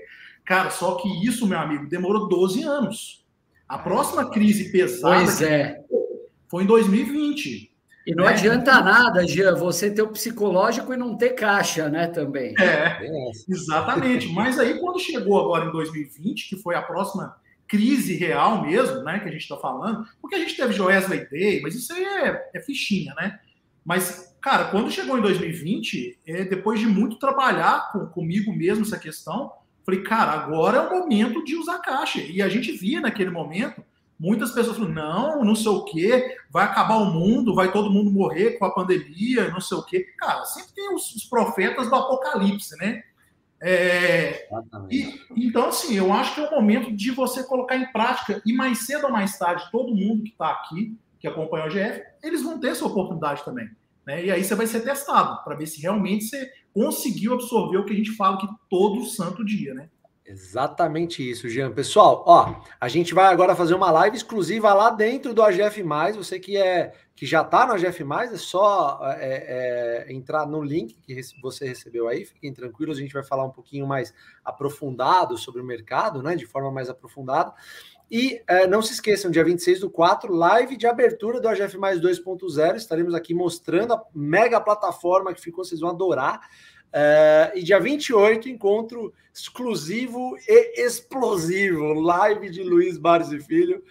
Cara, 0.46 0.70
só 0.70 0.96
que 0.96 1.26
isso, 1.26 1.46
meu 1.46 1.60
amigo, 1.60 1.88
demorou 1.88 2.30
12 2.30 2.64
anos. 2.64 3.26
A 3.68 3.78
próxima 3.78 4.30
crise 4.30 4.72
pesada 4.72 5.16
pois 5.16 5.42
é. 5.42 5.84
foi 6.48 6.64
em 6.64 6.68
2020. 6.68 7.72
E 8.08 8.16
não 8.16 8.26
né? 8.26 8.32
adianta 8.32 8.82
nada, 8.82 9.28
Jean, 9.28 9.56
você 9.56 9.92
ter 9.92 10.02
o 10.02 10.10
psicológico 10.10 10.94
e 10.94 10.98
não 10.98 11.16
ter 11.16 11.32
caixa, 11.32 11.88
né, 11.88 12.08
também. 12.08 12.56
É, 12.60 13.00
exatamente. 13.48 14.28
Mas 14.30 14.58
aí, 14.58 14.80
quando 14.80 15.00
chegou 15.00 15.40
agora 15.40 15.66
em 15.66 15.72
2020, 15.72 16.50
que 16.50 16.58
foi 16.58 16.76
a 16.76 16.82
próxima 16.82 17.36
crise 17.68 18.16
real 18.16 18.64
mesmo, 18.64 19.04
né, 19.04 19.20
que 19.20 19.30
a 19.30 19.32
gente 19.32 19.44
está 19.44 19.56
falando, 19.56 20.06
porque 20.20 20.36
a 20.36 20.40
gente 20.40 20.58
teve 20.58 20.74
Joesley 20.74 21.30
Day, 21.30 21.62
mas 21.62 21.76
isso 21.76 21.94
aí 21.94 22.04
é, 22.04 22.50
é 22.56 22.60
fichinha, 22.60 23.14
né? 23.16 23.40
Mas, 23.84 24.36
cara, 24.42 24.66
quando 24.66 24.92
chegou 24.92 25.18
em 25.18 25.22
2020, 25.22 26.20
é, 26.26 26.44
depois 26.44 26.80
de 26.80 26.88
muito 26.88 27.18
trabalhar 27.18 27.92
com, 27.92 28.06
comigo 28.08 28.54
mesmo 28.54 28.84
essa 28.84 29.00
questão, 29.00 29.52
falei, 29.86 30.02
cara, 30.02 30.32
agora 30.32 30.78
é 30.78 30.82
o 30.82 31.00
momento 31.00 31.44
de 31.44 31.56
usar 31.56 31.80
caixa. 31.80 32.20
E 32.20 32.42
a 32.42 32.50
gente 32.50 32.72
via 32.72 33.02
naquele 33.02 33.32
momento 33.32 33.84
muitas 34.22 34.52
pessoas 34.52 34.78
falando, 34.78 34.94
não, 34.94 35.44
não 35.44 35.56
sei 35.56 35.72
o 35.72 35.84
quê, 35.84 36.38
vai 36.52 36.66
acabar 36.66 36.98
o 36.98 37.12
mundo, 37.12 37.56
vai 37.56 37.72
todo 37.72 37.90
mundo 37.90 38.12
morrer 38.12 38.52
com 38.52 38.66
a 38.66 38.72
pandemia, 38.72 39.50
não 39.50 39.60
sei 39.60 39.76
o 39.76 39.84
quê. 39.84 40.06
Cara, 40.20 40.46
sempre 40.46 40.74
tem 40.76 40.94
os, 40.94 41.16
os 41.16 41.24
profetas 41.24 41.90
do 41.90 41.96
apocalipse, 41.96 42.78
né? 42.78 43.02
É, 43.60 44.48
e, 44.92 45.20
então, 45.36 45.70
assim, 45.70 45.96
eu 45.96 46.14
acho 46.14 46.36
que 46.36 46.42
é 46.42 46.48
o 46.48 46.52
momento 46.52 46.92
de 46.92 47.10
você 47.10 47.44
colocar 47.44 47.76
em 47.76 47.92
prática, 47.92 48.42
e 48.46 48.54
mais 48.54 48.86
cedo 48.86 49.06
ou 49.06 49.12
mais 49.12 49.38
tarde, 49.40 49.70
todo 49.72 49.96
mundo 49.96 50.24
que 50.24 50.30
está 50.30 50.50
aqui, 50.52 50.96
que 51.22 51.28
acompanha 51.28 51.68
o 51.68 51.70
GF, 51.70 52.02
eles 52.24 52.42
vão 52.42 52.60
ter 52.60 52.70
essa 52.70 52.86
oportunidade 52.86 53.46
também. 53.46 53.70
Né? 54.06 54.26
E 54.26 54.32
aí 54.32 54.44
você 54.44 54.56
vai 54.56 54.66
ser 54.66 54.82
testado 54.82 55.44
para 55.44 55.56
ver 55.56 55.68
se 55.68 55.80
realmente 55.80 56.26
você 56.26 56.52
conseguiu 56.74 57.34
absorver 57.34 57.78
o 57.78 57.86
que 57.86 57.94
a 57.94 57.96
gente 57.96 58.12
fala 58.16 58.36
aqui 58.36 58.48
todo 58.68 59.06
santo 59.06 59.46
dia, 59.46 59.74
né? 59.74 59.90
Exatamente 60.26 61.30
isso, 61.30 61.50
Jean. 61.50 61.72
Pessoal, 61.72 62.24
ó, 62.26 62.62
a 62.80 62.88
gente 62.88 63.14
vai 63.14 63.26
agora 63.26 63.56
fazer 63.56 63.74
uma 63.74 63.92
live 63.92 64.16
exclusiva 64.16 64.74
lá 64.74 64.90
dentro 64.90 65.34
do 65.34 65.42
AGF. 65.44 65.84
Você 66.16 66.40
que 66.40 66.56
é 66.56 66.94
que 67.16 67.26
já 67.26 67.42
está 67.42 67.68
no 67.68 67.74
AGF, 67.74 68.04
é 68.04 68.38
só 68.38 69.00
é, 69.04 70.06
é, 70.08 70.14
entrar 70.14 70.46
no 70.48 70.64
link 70.64 70.98
que 71.02 71.20
você 71.42 71.68
recebeu 71.68 72.08
aí. 72.08 72.24
Fiquem 72.24 72.54
tranquilos, 72.54 72.98
a 72.98 73.02
gente 73.02 73.14
vai 73.14 73.24
falar 73.24 73.44
um 73.44 73.52
pouquinho 73.52 73.86
mais 73.86 74.14
aprofundado 74.44 75.38
sobre 75.38 75.62
o 75.62 75.66
mercado, 75.66 76.24
né? 76.24 76.36
De 76.36 76.46
forma 76.46 76.72
mais 76.72 76.90
aprofundada. 76.90 77.54
E 78.12 78.42
é, 78.46 78.68
não 78.68 78.82
se 78.82 78.92
esqueçam, 78.92 79.32
dia 79.32 79.42
26 79.42 79.80
do 79.80 79.90
4, 79.90 80.34
live 80.34 80.76
de 80.76 80.86
abertura 80.86 81.40
do 81.40 81.48
AGF 81.48 81.78
2.0. 81.78 82.76
Estaremos 82.76 83.16
aqui 83.16 83.34
mostrando 83.34 83.94
a 83.94 84.04
mega 84.14 84.60
plataforma 84.60 85.34
que 85.34 85.40
ficou, 85.40 85.64
vocês 85.64 85.80
vão 85.80 85.92
adorar. 85.92 86.42
Uh, 86.90 87.58
e 87.58 87.64
dia 87.64 87.80
28, 87.80 88.50
encontro 88.50 89.14
exclusivo 89.34 90.36
e 90.46 90.86
explosivo, 90.86 91.94
live 91.94 92.50
de 92.50 92.64
Luiz 92.64 92.98
Barros 92.98 93.32
e 93.32 93.40
Filho 93.40 93.82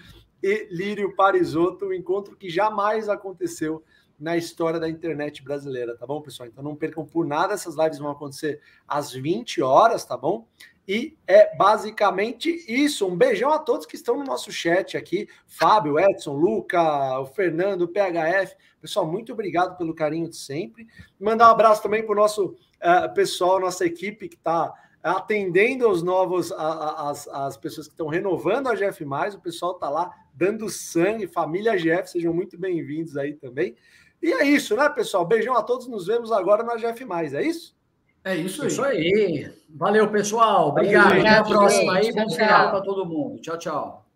e 0.43 0.69
Lírio 0.71 1.17
Parisotto, 1.17 1.87
um 1.87 1.95
encontro 1.95 2.37
que 2.37 2.51
jamais 2.51 3.09
aconteceu 3.09 3.83
na 4.21 4.37
história 4.37 4.79
da 4.79 4.89
internet 4.89 5.43
brasileira, 5.43 5.97
tá 5.97 6.07
bom, 6.07 6.21
pessoal? 6.21 6.49
Então 6.49 6.63
não 6.63 6.77
percam 6.77 7.07
por 7.07 7.27
nada, 7.27 7.55
essas 7.55 7.75
lives 7.75 7.99
vão 7.99 8.11
acontecer 8.11 8.61
às 8.87 9.13
20 9.13 9.63
horas, 9.63 10.05
tá 10.05 10.17
bom? 10.17 10.47
E 10.87 11.17
é 11.27 11.57
basicamente 11.57 12.65
isso. 12.69 13.07
Um 13.07 13.17
beijão 13.17 13.53
a 13.53 13.59
todos 13.59 13.87
que 13.87 13.95
estão 13.95 14.19
no 14.19 14.25
nosso 14.25 14.51
chat 14.51 14.97
aqui: 14.97 15.29
Fábio, 15.47 15.99
Edson, 15.99 16.35
Luca, 16.35 17.19
o 17.21 17.27
Fernando, 17.27 17.83
o 17.83 17.89
PHF. 17.89 18.57
Pessoal, 18.81 19.07
muito 19.07 19.33
obrigado 19.33 19.77
pelo 19.77 19.95
carinho 19.95 20.29
de 20.29 20.37
sempre. 20.37 20.87
Mandar 21.19 21.49
um 21.49 21.53
abraço 21.53 21.83
também 21.83 22.03
para 22.03 22.13
o 22.13 22.17
nosso 22.17 22.47
uh, 22.47 23.15
pessoal, 23.15 23.61
nossa 23.61 23.87
equipe 23.87 24.29
que 24.29 24.37
está 24.37 24.73
atendendo 25.03 25.89
os 25.89 26.03
novos, 26.03 26.53
as, 26.53 27.27
as 27.29 27.57
pessoas 27.57 27.87
que 27.87 27.95
estão 27.95 28.09
renovando 28.09 28.69
a 28.69 28.75
GF. 28.75 29.05
O 29.35 29.41
pessoal 29.41 29.73
está 29.73 29.89
lá 29.89 30.11
dando 30.35 30.69
sangue, 30.69 31.27
família 31.27 31.77
GF, 31.77 32.11
sejam 32.11 32.35
muito 32.35 32.59
bem-vindos 32.59 33.17
aí 33.17 33.35
também. 33.35 33.77
E 34.23 34.33
é 34.33 34.45
isso, 34.47 34.77
né, 34.77 34.89
pessoal? 34.89 35.25
Beijão 35.25 35.57
a 35.57 35.63
todos, 35.63 35.87
nos 35.87 36.07
vemos 36.07 36.31
agora 36.31 36.63
na 36.63 36.77
GF. 36.77 37.07
É 37.33 37.43
isso? 37.43 37.75
É 38.23 38.37
isso 38.37 38.63
aí. 38.63 38.69
Isso 38.69 38.85
aí. 38.85 39.53
Valeu, 39.71 40.09
pessoal. 40.11 40.69
Obrigado. 40.69 41.09
Valeu, 41.09 41.21
Até 41.21 41.37
a 41.37 41.45
próxima 41.45 41.95
aí. 41.95 42.13
Bom 42.13 42.31
final 42.31 42.71
para 42.71 42.81
todo 42.83 43.07
mundo. 43.07 43.41
Tchau, 43.41 43.59
tchau. 43.59 44.10